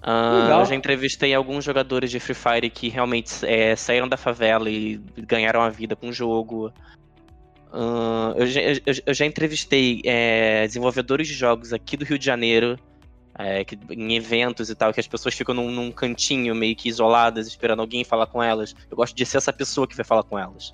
[0.00, 4.70] Uh, eu já entrevistei alguns jogadores de Free Fire que realmente é, saíram da favela
[4.70, 6.72] e ganharam a vida com o jogo.
[7.72, 8.76] Uh, eu, já, eu,
[9.06, 12.78] eu, já entrevistei é, desenvolvedores de jogos aqui do Rio de Janeiro
[13.42, 16.88] é, que, em eventos e tal, que as pessoas ficam num, num, cantinho meio que
[16.88, 18.74] isoladas, esperando alguém falar com elas.
[18.90, 20.72] Eu gosto de ser essa pessoa que vai falar com elas.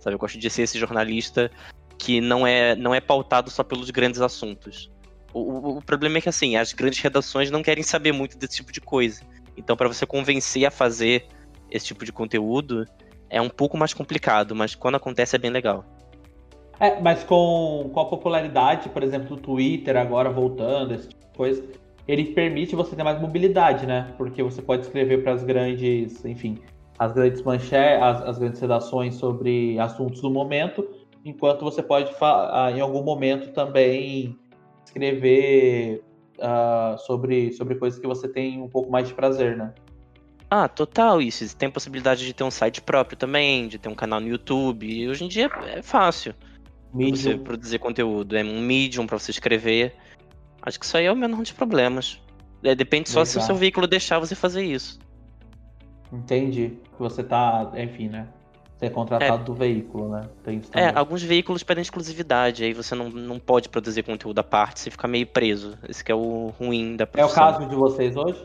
[0.00, 0.14] Sabe?
[0.14, 1.50] Eu gosto de ser esse jornalista
[1.98, 4.90] que não é, não é pautado só pelos grandes assuntos.
[5.32, 8.56] O, o, o problema é que, assim, as grandes redações não querem saber muito desse
[8.56, 9.22] tipo de coisa.
[9.56, 11.26] Então, para você convencer a fazer
[11.70, 12.86] esse tipo de conteúdo,
[13.28, 15.84] é um pouco mais complicado, mas quando acontece é bem legal.
[16.80, 21.36] É, mas com, com a popularidade, por exemplo, do Twitter agora voltando, esse tipo de
[21.36, 21.62] coisa,
[22.06, 24.12] ele permite você ter mais mobilidade, né?
[24.16, 26.58] Porque você pode escrever para as grandes, enfim,
[26.98, 30.86] as grandes manchetes, as, as, grandes redações sobre assuntos do momento,
[31.24, 34.36] enquanto você pode, ah, em algum momento, também
[34.84, 36.02] escrever
[36.38, 39.72] uh, sobre, sobre coisas que você tem um pouco mais de prazer, né?
[40.50, 41.56] Ah, total isso.
[41.56, 44.84] Tem possibilidade de ter um site próprio também, de ter um canal no YouTube.
[44.84, 46.34] E hoje em dia é fácil.
[46.92, 47.16] Medium.
[47.16, 48.36] Você produzir conteúdo.
[48.36, 49.94] É um medium para você escrever.
[50.62, 52.20] Acho que isso aí é o menor dos problemas.
[52.62, 53.26] É, depende só Legal.
[53.26, 54.98] se o seu veículo deixar você fazer isso.
[56.12, 56.72] Entendi.
[56.98, 58.28] Você tá, enfim, né?
[58.76, 59.44] Você é contratado é.
[59.44, 60.26] do veículo, né?
[60.72, 64.90] é, alguns veículos pedem exclusividade, aí você não, não pode produzir conteúdo à parte, você
[64.90, 65.76] fica meio preso.
[65.86, 67.44] Esse é o ruim da profissão.
[67.44, 68.42] É o caso de vocês hoje?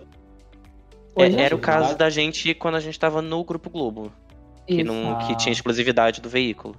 [1.16, 4.11] É, hoje é, era o caso da gente quando a gente tava no Grupo Globo.
[4.68, 6.76] Que, não, que tinha exclusividade do veículo.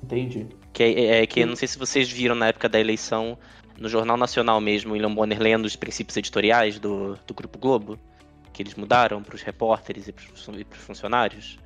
[0.00, 0.46] Entendi.
[0.72, 3.36] Que, é, é que não sei se vocês viram na época da eleição,
[3.78, 7.98] no Jornal Nacional mesmo, William Bonner lendo os princípios editoriais do, do Grupo Globo,
[8.52, 11.58] que eles mudaram para os repórteres e para os funcionários.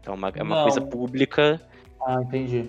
[0.00, 1.60] Então é uma, é uma coisa pública.
[2.06, 2.68] Ah, entendi.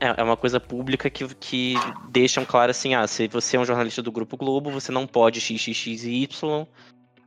[0.00, 1.74] É, é uma coisa pública que, que
[2.08, 5.40] deixam claro assim, ah, se você é um jornalista do Grupo Globo, você não pode
[5.40, 6.28] XXXY,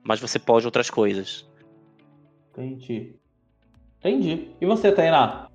[0.04, 1.46] mas você pode outras coisas.
[2.52, 3.16] Entendi.
[4.00, 4.52] Entendi.
[4.60, 5.48] E você, Tainá?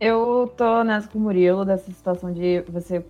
[0.00, 3.04] Eu tô nessa com o Murilo, dessa situação de você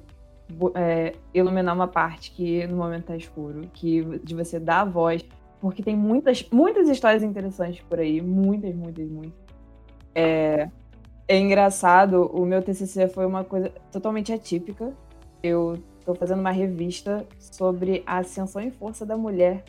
[0.74, 5.24] é, iluminar uma parte que no momento tá escuro, que de você dar a voz,
[5.60, 9.38] porque tem muitas, muitas histórias interessantes por aí, muitas, muitas, muitas.
[10.14, 10.68] É,
[11.26, 14.92] é engraçado, o meu TCC foi uma coisa totalmente atípica.
[15.42, 19.64] Eu tô fazendo uma revista sobre a ascensão e força da mulher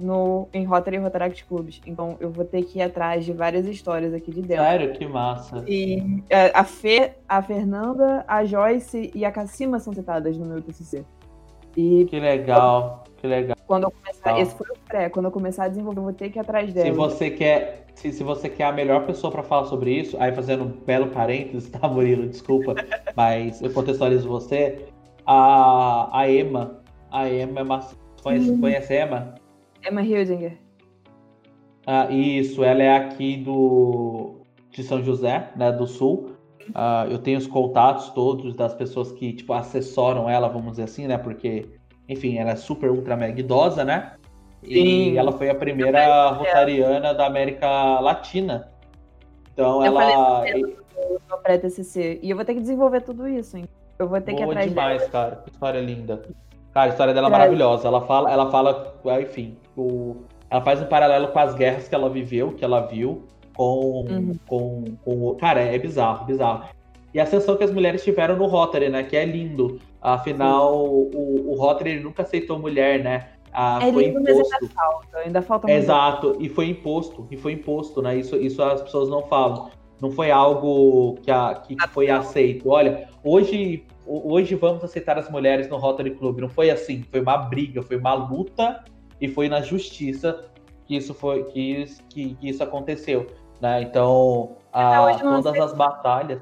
[0.00, 1.80] no, em Rotary e Rotaract Clubs.
[1.86, 4.64] Então eu vou ter que ir atrás de várias histórias aqui de dentro.
[4.64, 4.92] Sério?
[4.92, 5.64] Que massa.
[5.66, 10.60] E é, a, Fê, a Fernanda, a Joyce e a Cassima são citadas no meu
[10.60, 11.04] TCC.
[11.76, 13.56] E que legal, que legal.
[13.66, 16.30] Quando eu começar, esse foi o pré, quando eu começar a desenvolver, eu vou ter
[16.30, 16.86] que ir atrás dela.
[16.86, 20.32] Se você quer, se, se você quer a melhor pessoa para falar sobre isso, aí
[20.32, 22.26] fazendo um belo parênteses, tá, Murilo?
[22.28, 22.74] Desculpa,
[23.14, 24.86] mas eu contextualizo você.
[25.24, 26.80] A, a Emma,
[27.10, 27.88] a Emma é uma.
[28.22, 28.60] Conhece, hum.
[28.60, 29.34] conhece a Emma?
[29.86, 30.58] Emma Hildinger.
[31.86, 34.36] Ah, isso, ela é aqui do
[34.70, 36.32] de São José, né, do Sul.
[36.74, 41.06] Ah, eu tenho os contatos todos das pessoas que tipo assessoram ela, vamos dizer assim,
[41.06, 41.18] né?
[41.18, 41.66] Porque,
[42.08, 44.12] enfim, ela é super ultra mega idosa, né?
[44.62, 45.12] Sim.
[45.12, 48.70] E ela foi a primeira rotariana da América Latina.
[49.52, 50.44] Então eu ela
[51.28, 53.64] no pré-TCC e eu vou ter que desenvolver tudo isso, hein?
[53.98, 55.10] Eu vou ter Boa que atrás demais, dela.
[55.10, 55.36] cara.
[55.36, 56.22] Que história linda.
[56.72, 57.88] Cara, a história dela é maravilhosa.
[57.88, 60.16] Ela fala, ela fala, enfim, o,
[60.48, 64.34] ela faz um paralelo com as guerras que ela viveu, que ela viu, com, uhum.
[64.46, 65.34] com, com.
[65.36, 66.64] Cara, é bizarro, bizarro.
[67.12, 69.02] E a ascensão que as mulheres tiveram no Rotary, né?
[69.02, 69.80] Que é lindo.
[70.00, 73.28] Afinal, o, o Rotary nunca aceitou mulher, né?
[73.52, 74.48] Ah, é foi lindo, imposto.
[74.48, 78.16] mas ainda falta, ainda falta Exato, e foi imposto, e foi imposto, né?
[78.16, 79.70] Isso, isso as pessoas não falam.
[80.00, 82.70] Não foi algo que, a, que foi aceito.
[82.70, 86.40] Olha, hoje hoje vamos aceitar as mulheres no Rotary Club.
[86.40, 88.84] Não foi assim, foi uma briga, foi uma luta
[89.20, 90.46] e foi na justiça
[90.86, 93.26] que isso foi que, que, que isso aconteceu,
[93.60, 93.82] né?
[93.82, 96.40] Então, a, todas as batalhas.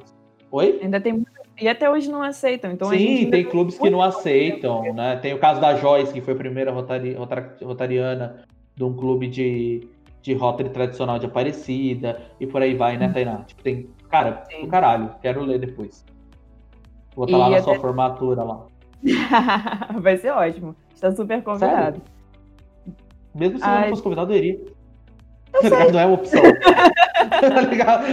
[0.51, 0.81] Oi?
[0.83, 1.25] Ainda tem
[1.61, 2.71] e até hoje não aceitam.
[2.71, 5.17] Então Sim, tem clubes que não aceitam, né?
[5.17, 7.17] Tem o caso da Joyce, que foi a primeira rotari,
[7.63, 8.45] rotariana
[8.77, 9.89] de um clube de,
[10.23, 13.39] de Rotary tradicional de Aparecida, e por aí vai, né, Tainá?
[13.39, 13.91] Tipo, tem.
[14.09, 14.63] Cara, Sim.
[14.63, 16.05] do caralho, quero ler depois.
[17.19, 17.65] Vou estar lá na até...
[17.65, 18.65] sua formatura lá.
[20.01, 20.77] Vai ser ótimo.
[20.95, 21.97] Está super convidado.
[21.97, 22.03] Sério?
[23.35, 23.77] Mesmo se Ai...
[23.77, 24.61] eu não fosse convidado, eu iria.
[25.93, 26.41] não é uma opção.
[27.41, 28.05] tá ligado?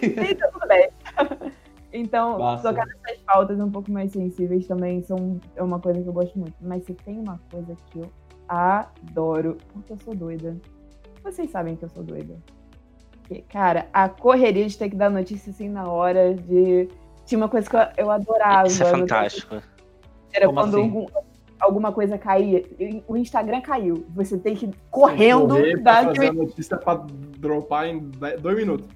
[0.00, 0.88] Então, tudo bem.
[1.92, 2.68] Então, Basta.
[2.68, 6.38] tocar nessas pautas um pouco mais sensíveis também são, é uma coisa que eu gosto
[6.38, 6.54] muito.
[6.60, 8.10] Mas se tem uma coisa que eu
[8.48, 10.56] adoro, porque eu sou doida.
[11.24, 12.36] Vocês sabem que eu sou doida.
[13.20, 16.88] Porque, cara, a correria de ter que dar notícia assim na hora, de
[17.24, 18.68] tinha uma coisa que eu, adorava.
[18.68, 19.56] Isso é fantástico.
[20.32, 20.84] Era Como quando assim?
[20.84, 21.06] algum,
[21.60, 22.62] alguma coisa caía.
[23.06, 24.04] O Instagram caiu.
[24.14, 25.54] Você tem que ir correndo.
[25.54, 27.04] Tem que dar fazer a notícia pra
[27.38, 28.10] dropar em
[28.40, 28.88] dois minutos.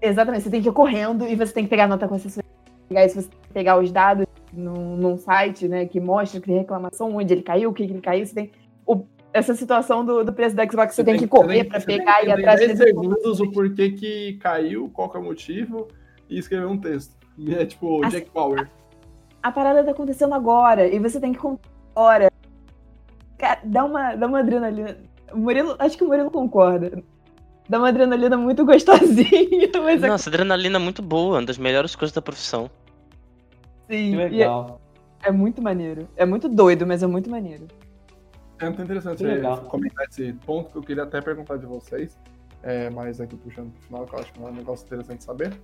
[0.00, 0.44] Exatamente.
[0.44, 2.42] Você tem que ir correndo e você tem que pegar a nota com assessor.
[2.88, 7.14] Pegar isso, você pegar os dados num, num site, né, que mostra que tem reclamação,
[7.14, 8.26] onde ele caiu, o que ele caiu.
[8.26, 8.50] Você tem
[8.86, 11.80] o, essa situação do, do preço da Xbox, você, você tem, tem, que correr para
[11.80, 12.58] pegar e atrás.
[12.58, 15.88] 10 segundos o porquê que caiu, qual que é o motivo
[16.28, 17.19] e escrever um texto.
[17.58, 18.68] É tipo Jack Power.
[19.42, 22.30] A parada tá acontecendo agora e você tem que contar agora.
[23.38, 24.96] Cara, dá uma, dá uma adrenalina.
[25.32, 27.02] O Murilo, acho que o Murilo concorda.
[27.68, 29.70] Dá uma adrenalina muito gostosinha.
[29.82, 30.30] Mas é Nossa, é...
[30.30, 32.70] adrenalina muito boa, uma das melhores coisas da profissão.
[33.88, 34.10] Sim.
[34.10, 34.80] Que legal.
[35.22, 36.08] É, é, muito maneiro.
[36.16, 37.66] É muito doido, mas é muito maneiro.
[38.58, 39.24] É muito interessante
[39.68, 42.18] comentar esse ponto que eu queria até perguntar de vocês.
[42.62, 45.58] É, mas aqui puxando pro final, que eu acho que é um negócio interessante saber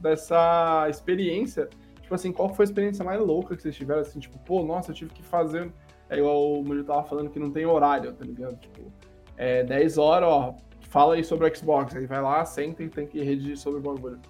[0.00, 1.68] dessa experiência.
[2.00, 4.00] Tipo assim, qual foi a experiência mais louca que vocês tiveram?
[4.00, 5.72] Assim, tipo, pô, nossa, eu tive que fazer.
[6.10, 8.56] É igual o Murilo tava falando que não tem horário, tá ligado?
[8.56, 8.92] Tipo,
[9.36, 10.54] é 10 horas, ó,
[10.88, 11.96] fala aí sobre o Xbox.
[11.96, 14.20] Aí vai lá, senta e tem que redigir sobre o bagulho.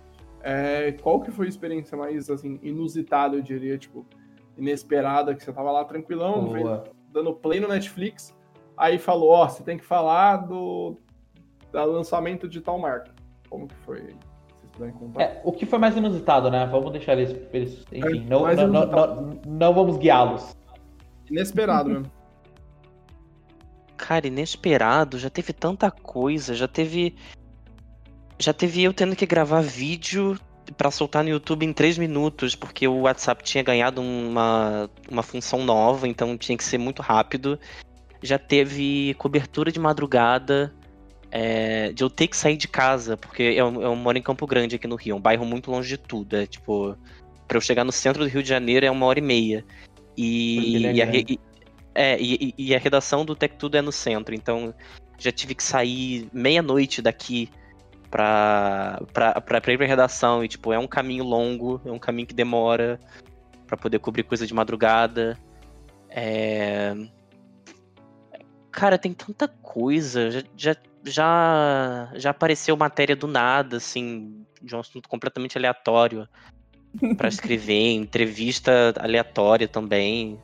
[0.42, 4.06] É, qual que foi a experiência mais, assim, inusitada, eu diria, tipo,
[4.56, 8.34] inesperada, que você tava lá tranquilão, vendo, dando play no Netflix,
[8.76, 10.96] aí falou, ó, você tem que falar do,
[11.70, 13.12] do lançamento de tal marca.
[13.48, 14.14] Como que foi?
[15.18, 16.66] É, o que foi mais inusitado, né?
[16.66, 17.36] Vamos deixar eles.
[17.52, 20.56] eles enfim, é, não, não, não, não, não, vamos guiá-los.
[21.30, 22.10] Inesperado mesmo.
[23.96, 27.14] Cara, inesperado, já teve tanta coisa, já teve.
[28.38, 30.36] Já teve eu tendo que gravar vídeo
[30.76, 35.64] para soltar no YouTube em 3 minutos, porque o WhatsApp tinha ganhado uma, uma função
[35.64, 37.58] nova, então tinha que ser muito rápido.
[38.20, 40.74] Já teve cobertura de madrugada
[41.32, 44.76] é, de eu ter que sair de casa, porque eu, eu moro em Campo Grande
[44.76, 46.36] aqui no Rio, um bairro muito longe de tudo.
[46.36, 46.94] É tipo.
[47.48, 49.64] Pra eu chegar no centro do Rio de Janeiro é uma hora e meia.
[50.16, 51.40] E, e a, e-
[51.94, 54.74] é, e, e a redação do Tech Tudo é no centro, então
[55.18, 57.50] já tive que sair meia-noite daqui
[58.10, 60.44] pra, pra, pra, pra ir pra redação.
[60.44, 63.00] E, tipo, é um caminho longo, é um caminho que demora
[63.66, 65.38] pra poder cobrir coisa de madrugada.
[66.08, 66.94] É...
[68.70, 70.30] Cara, tem tanta coisa.
[70.30, 76.28] Já, já, já, já apareceu matéria do nada, assim, de um assunto completamente aleatório
[77.16, 80.38] pra escrever, entrevista aleatória também.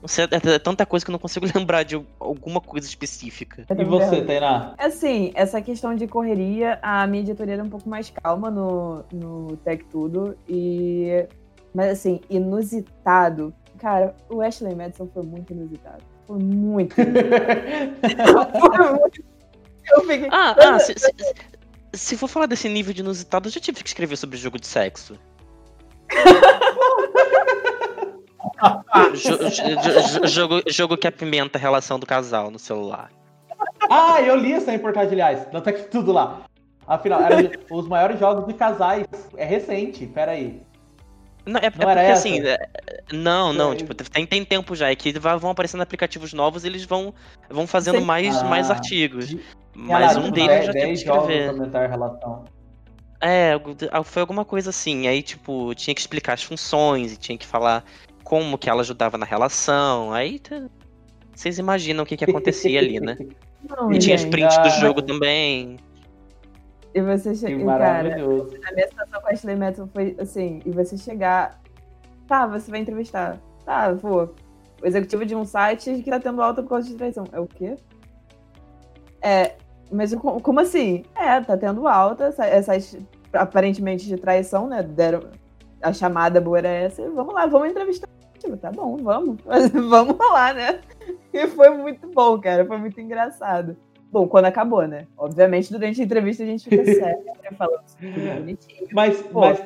[0.00, 3.64] Não sei, é, é tanta coisa que eu não consigo lembrar de alguma coisa específica.
[3.70, 4.74] E você, Tainá?
[4.76, 9.56] Assim, essa questão de correria, a minha editoria era um pouco mais calma no, no
[9.58, 10.36] Tech Tudo.
[10.48, 11.26] E.
[11.72, 13.54] Mas assim, inusitado.
[13.78, 16.02] Cara, o Ashley Madison foi muito inusitado.
[16.26, 16.94] Foi muito.
[18.60, 19.24] foi muito.
[19.90, 20.28] Eu fiquei.
[20.30, 21.12] Ah, ah se, se,
[21.92, 24.66] se for falar desse nível de inusitado, eu já tive que escrever sobre jogo de
[24.66, 25.18] sexo.
[29.14, 33.10] Jo- jo- jo- jogo, jogo que apimenta a relação do casal no celular.
[33.90, 35.46] Ah, eu li essa reportagem, aliás.
[35.52, 36.42] Não tá tudo lá.
[36.86, 39.06] Afinal, era os maiores jogos de casais.
[39.36, 40.62] É recente, peraí.
[41.44, 42.28] Não, é, é Não porque era essa?
[42.28, 42.40] assim.
[42.46, 42.68] é-
[43.12, 43.76] Não, não, É.
[43.76, 44.90] tipo, tem, tem tempo já.
[44.90, 47.12] É que vão aparecendo aplicativos novos e eles vão,
[47.50, 49.28] vão fazendo mais, mais Ah, artigos.
[49.28, 49.40] de-
[49.74, 51.90] Mas um tipo, deles eu 10 já tive que 10 jogos pra escrever.
[51.90, 52.44] relação.
[53.20, 55.06] É, algo- foi alguma coisa assim.
[55.06, 57.84] Aí, tipo, tinha que explicar as funções e tinha que falar
[58.24, 60.12] como que ela ajudava na relação.
[60.12, 60.68] Aí tá-
[61.34, 63.16] vocês imaginam o que, que acontecia ali, né?
[63.68, 64.80] Não, E tinha os prints do Ah.
[64.80, 65.78] jogo também.
[66.94, 67.64] E você Que chega.
[67.64, 68.56] Cara, maravilhoso.
[68.68, 71.60] a minha situação com a Ashley Madison foi assim, e você chegar.
[72.28, 73.38] Tá, você vai entrevistar.
[73.64, 74.34] Tá, vou.
[74.82, 77.24] O executivo de um site que tá tendo alta por causa de traição.
[77.32, 77.76] É o quê?
[79.20, 79.54] É.
[79.90, 81.04] Mas co- como assim?
[81.14, 82.98] É, tá tendo alta, sa- é site
[83.32, 84.82] aparentemente de traição, né?
[84.82, 85.20] Deram.
[85.82, 87.02] A chamada boa era essa.
[87.10, 88.08] Vamos lá, vamos entrevistar.
[88.38, 89.36] Tipo, Tá bom, vamos.
[89.88, 90.80] Vamos lá, né?
[91.32, 92.64] E foi muito bom, cara.
[92.66, 93.76] Foi muito engraçado.
[94.12, 95.06] Bom, quando acabou, né?
[95.16, 97.22] Obviamente, durante a entrevista a gente fica sério,
[97.56, 98.88] falando tudo bonitinho.
[98.92, 99.40] Mas, Pô.
[99.40, 99.64] mas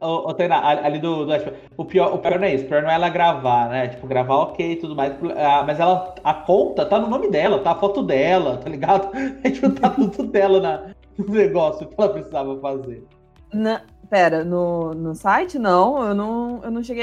[0.00, 1.32] ô, ô, Tainá, ali do, do
[1.76, 2.64] o, pior, o pior não é isso.
[2.64, 3.88] O pior não é ela gravar, né?
[3.88, 5.12] Tipo, gravar ok e tudo mais.
[5.36, 9.10] Ah, mas ela, a conta tá no nome dela, tá a foto dela, tá ligado?
[9.42, 13.04] É, tipo, tá tudo dela na, no negócio que ela precisava fazer.
[13.52, 17.02] Na- pera, no, no site não, eu não, eu não cheguei.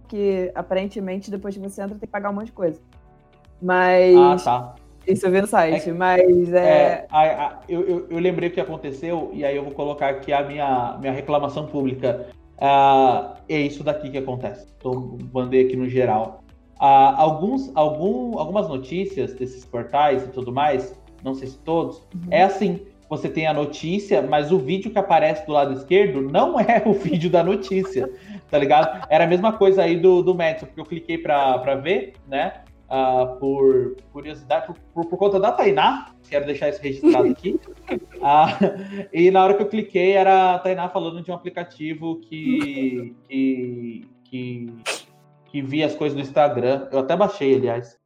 [0.00, 2.80] Porque aparentemente depois que você entra tem que pagar um monte de coisa.
[3.60, 4.16] Mas.
[4.16, 4.74] Ah, tá.
[5.08, 5.88] Isso eu vi no site.
[5.88, 6.66] É mas é.
[6.66, 10.32] É, a- a- eu, eu, lembrei o que aconteceu, e aí eu vou colocar aqui
[10.32, 12.26] a minha, minha reclamação pública.
[12.60, 14.66] Ah, é isso daqui que acontece.
[14.80, 16.42] Tô mandei aqui no geral.
[16.78, 20.94] Ah, alguns, algum, algumas notícias desses portais e tudo mais,
[21.24, 22.80] não sei se todos, é assim.
[23.08, 26.92] Você tem a notícia, mas o vídeo que aparece do lado esquerdo não é o
[26.92, 28.08] vídeo da notícia,
[28.50, 29.06] tá ligado?
[29.08, 32.52] Era a mesma coisa aí do, do Madison, porque eu cliquei pra, pra ver, né?
[32.88, 37.58] Ah, por curiosidade, por, por, por conta da Tainá, quero deixar isso registrado aqui.
[38.20, 38.48] Ah,
[39.12, 44.10] e na hora que eu cliquei, era a Tainá falando de um aplicativo que, que,
[44.24, 44.72] que,
[45.44, 46.88] que via as coisas no Instagram.
[46.90, 47.96] Eu até baixei, aliás.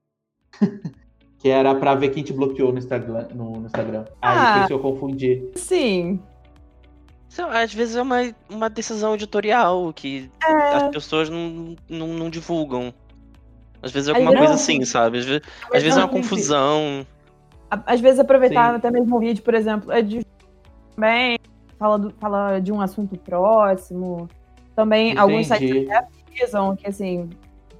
[1.38, 3.28] que era pra ver quem te bloqueou no Instagram.
[3.34, 4.04] No, no Instagram.
[4.20, 4.52] Aí Ah.
[4.59, 5.50] por isso eu confundi.
[5.56, 6.20] Sim.
[7.50, 8.18] Às vezes é uma,
[8.50, 10.30] uma decisão editorial que
[10.74, 12.92] as pessoas não, não, não divulgam.
[13.82, 15.18] Às vezes é alguma coisa assim, sabe?
[15.18, 15.42] Às vezes,
[15.72, 17.06] às vezes é uma confusão.
[17.70, 18.76] Às vezes aproveitar Sim.
[18.76, 20.24] até mesmo um vídeo, por exemplo, é de
[20.94, 21.38] também
[21.78, 24.28] fala, do- fala de um assunto próximo.
[24.76, 25.88] Também alguns sites Entendi.
[26.30, 27.28] avisam que assim,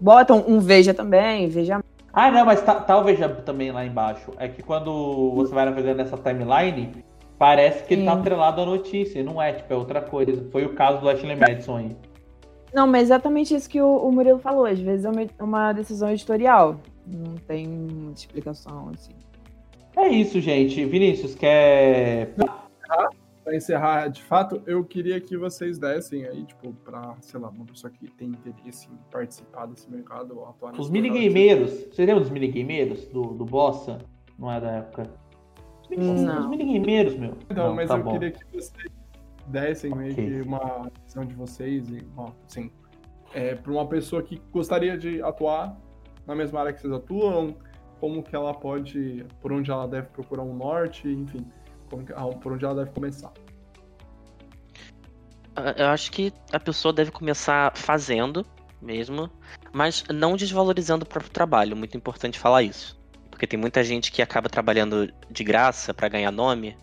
[0.01, 1.81] botam um veja também, veja
[2.13, 4.33] Ah, não, mas tá, tá o Veja também lá embaixo.
[4.39, 7.05] É que quando você vai navegando nessa timeline,
[7.39, 8.21] parece que ele tá Sim.
[8.21, 9.21] atrelado à notícia.
[9.21, 10.47] e Não é, tipo, é outra coisa.
[10.51, 11.97] Foi o caso do Ashley Madison aí.
[12.75, 14.65] Não, mas é exatamente isso que o, o Murilo falou.
[14.65, 16.81] Às vezes é uma, uma decisão editorial.
[17.07, 19.13] Não tem muita explicação, assim.
[19.97, 20.85] É isso, gente.
[20.85, 22.35] Vinícius, quer.
[23.45, 27.65] Para encerrar, de fato, eu queria que vocês dessem aí, tipo, para, sei lá, uma
[27.65, 31.71] pessoa que tem interesse em participar desse mercado ou atuar Os minigameiros.
[31.73, 33.05] Vocês lembram dos minigameiros?
[33.07, 33.99] Do, do Bossa?
[34.39, 35.11] Não é da época?
[35.83, 36.41] Os mini- Não.
[36.41, 37.35] Os minigameiros, meu.
[37.51, 38.13] Então, Não, mas tá eu bom.
[38.13, 38.73] queria que vocês
[39.47, 40.27] dessem meio Ok.
[40.27, 42.07] que uma visão de vocês e,
[42.47, 42.71] assim,
[43.35, 45.77] é, para uma pessoa que gostaria de atuar
[46.27, 47.57] na mesma área que vocês atuam,
[48.01, 51.47] como que ela pode, por onde ela deve procurar um norte, enfim,
[51.89, 53.33] como que- ah, por onde ela deve começar.
[55.55, 58.45] Ah, Eu acho que a pessoa deve começar fazendo
[58.81, 59.31] mesmo,
[59.73, 61.77] mas não desvalorizando o próprio trabalho.
[61.77, 63.01] Muito importante falar isso.
[63.31, 66.77] Porque tem muita gente que acaba trabalhando de graça pra ganhar nome.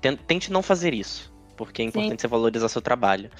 [0.00, 3.30] Ten- Tente não fazer isso, porque é importante você valorizar seu trabalho.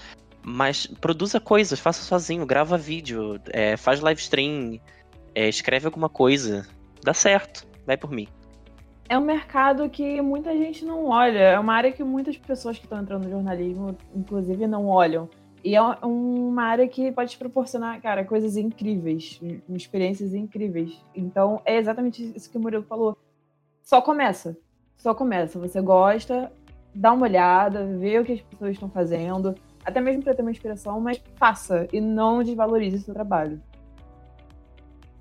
[0.42, 4.78] Mas produza coisas, faça sozinho, grava vídeo, é, faz live stream,
[5.34, 6.66] é, escreve alguma coisa.
[7.02, 8.28] Dá certo, vai por mim.
[9.08, 11.38] É um mercado que muita gente não olha.
[11.38, 15.28] É uma área que muitas pessoas que estão entrando no jornalismo, inclusive, não olham.
[15.62, 21.02] E é uma área que pode te proporcionar, cara, coisas incríveis, experiências incríveis.
[21.14, 23.16] Então, é exatamente isso que o Murilo falou.
[23.82, 24.56] Só começa.
[24.96, 25.58] Só começa.
[25.58, 26.52] Você gosta,
[26.94, 29.54] dá uma olhada, vê o que as pessoas estão fazendo,
[29.84, 33.60] até mesmo para ter uma inspiração, mas faça e não desvalorize o seu trabalho.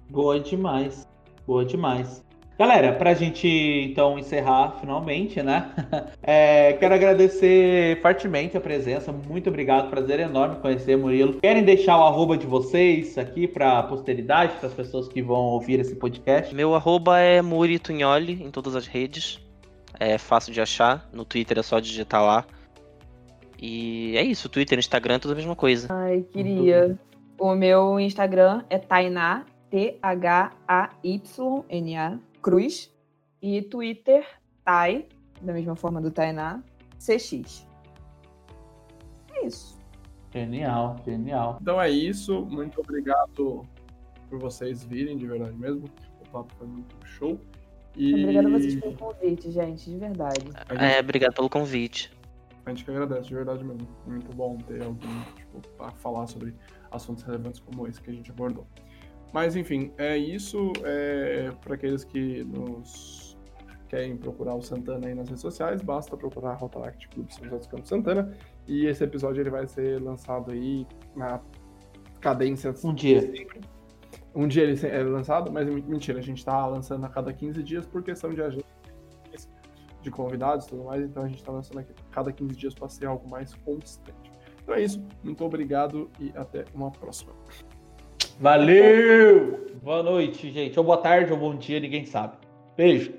[0.10, 1.08] Boa demais.
[1.46, 2.24] Boa demais.
[2.58, 5.72] Galera, para a gente então encerrar finalmente, né?
[6.26, 9.12] É, quero agradecer fortemente a presença.
[9.12, 11.34] Muito obrigado, prazer enorme conhecer Murilo.
[11.42, 15.42] Querem deixar o arroba de vocês aqui para a posteridade, para as pessoas que vão
[15.42, 16.56] ouvir esse podcast?
[16.56, 19.44] Meu arroba é Muri Tunholi em todas as redes.
[20.00, 21.10] É fácil de achar.
[21.14, 22.46] No Twitter é só digitar lá.
[23.60, 25.88] E é isso, Twitter, Instagram, tudo a mesma coisa.
[25.90, 27.00] Ai, queria.
[27.40, 30.50] O meu Instagram é Tainá, T-H-A-Y-N-A
[32.42, 32.92] Cruz.
[33.42, 34.26] E Twitter,
[34.64, 35.06] Tai,
[35.42, 36.64] da mesma forma do Tainá,
[36.98, 37.68] CX.
[39.34, 39.78] É isso.
[40.32, 41.58] Genial, genial.
[41.62, 42.46] Então é isso.
[42.46, 43.68] Muito obrigado
[44.30, 45.90] por vocês virem, de verdade mesmo.
[46.26, 47.38] O papo foi muito show.
[47.96, 48.24] E...
[48.24, 50.40] Obrigada a vocês pelo convite, gente, de verdade.
[50.42, 50.84] Gente...
[50.84, 52.12] É, obrigado pelo convite.
[52.66, 53.88] A gente que agradece, de verdade mesmo.
[54.08, 56.56] Muito bom ter alguém tipo, para falar sobre
[56.92, 58.66] assuntos relevantes como esse que a gente abordou.
[59.34, 60.72] Mas enfim, é isso.
[60.84, 63.38] É, para aqueles que nos
[63.90, 67.68] querem procurar o Santana aí nas redes sociais, basta procurar Rotaract Clube São José dos
[67.68, 68.34] Campos Santana.
[68.68, 71.42] E esse episódio ele vai ser lançado aí na
[72.22, 72.74] cadência.
[72.84, 73.22] Um dia.
[74.36, 77.86] Um dia ele é lançado, mas mentira, a gente está lançando a cada 15 dias
[77.86, 78.74] por questão de agenda
[80.04, 82.74] de convidados e tudo mais, então a gente está lançando aqui a cada 15 dias
[82.74, 84.32] para ser algo mais constante.
[84.62, 87.32] Então é isso, muito obrigado e até uma próxima.
[88.40, 89.68] Valeu!
[89.82, 90.78] Boa noite, gente.
[90.78, 92.38] Ou boa tarde ou bom dia, ninguém sabe.
[92.76, 93.14] Beijo.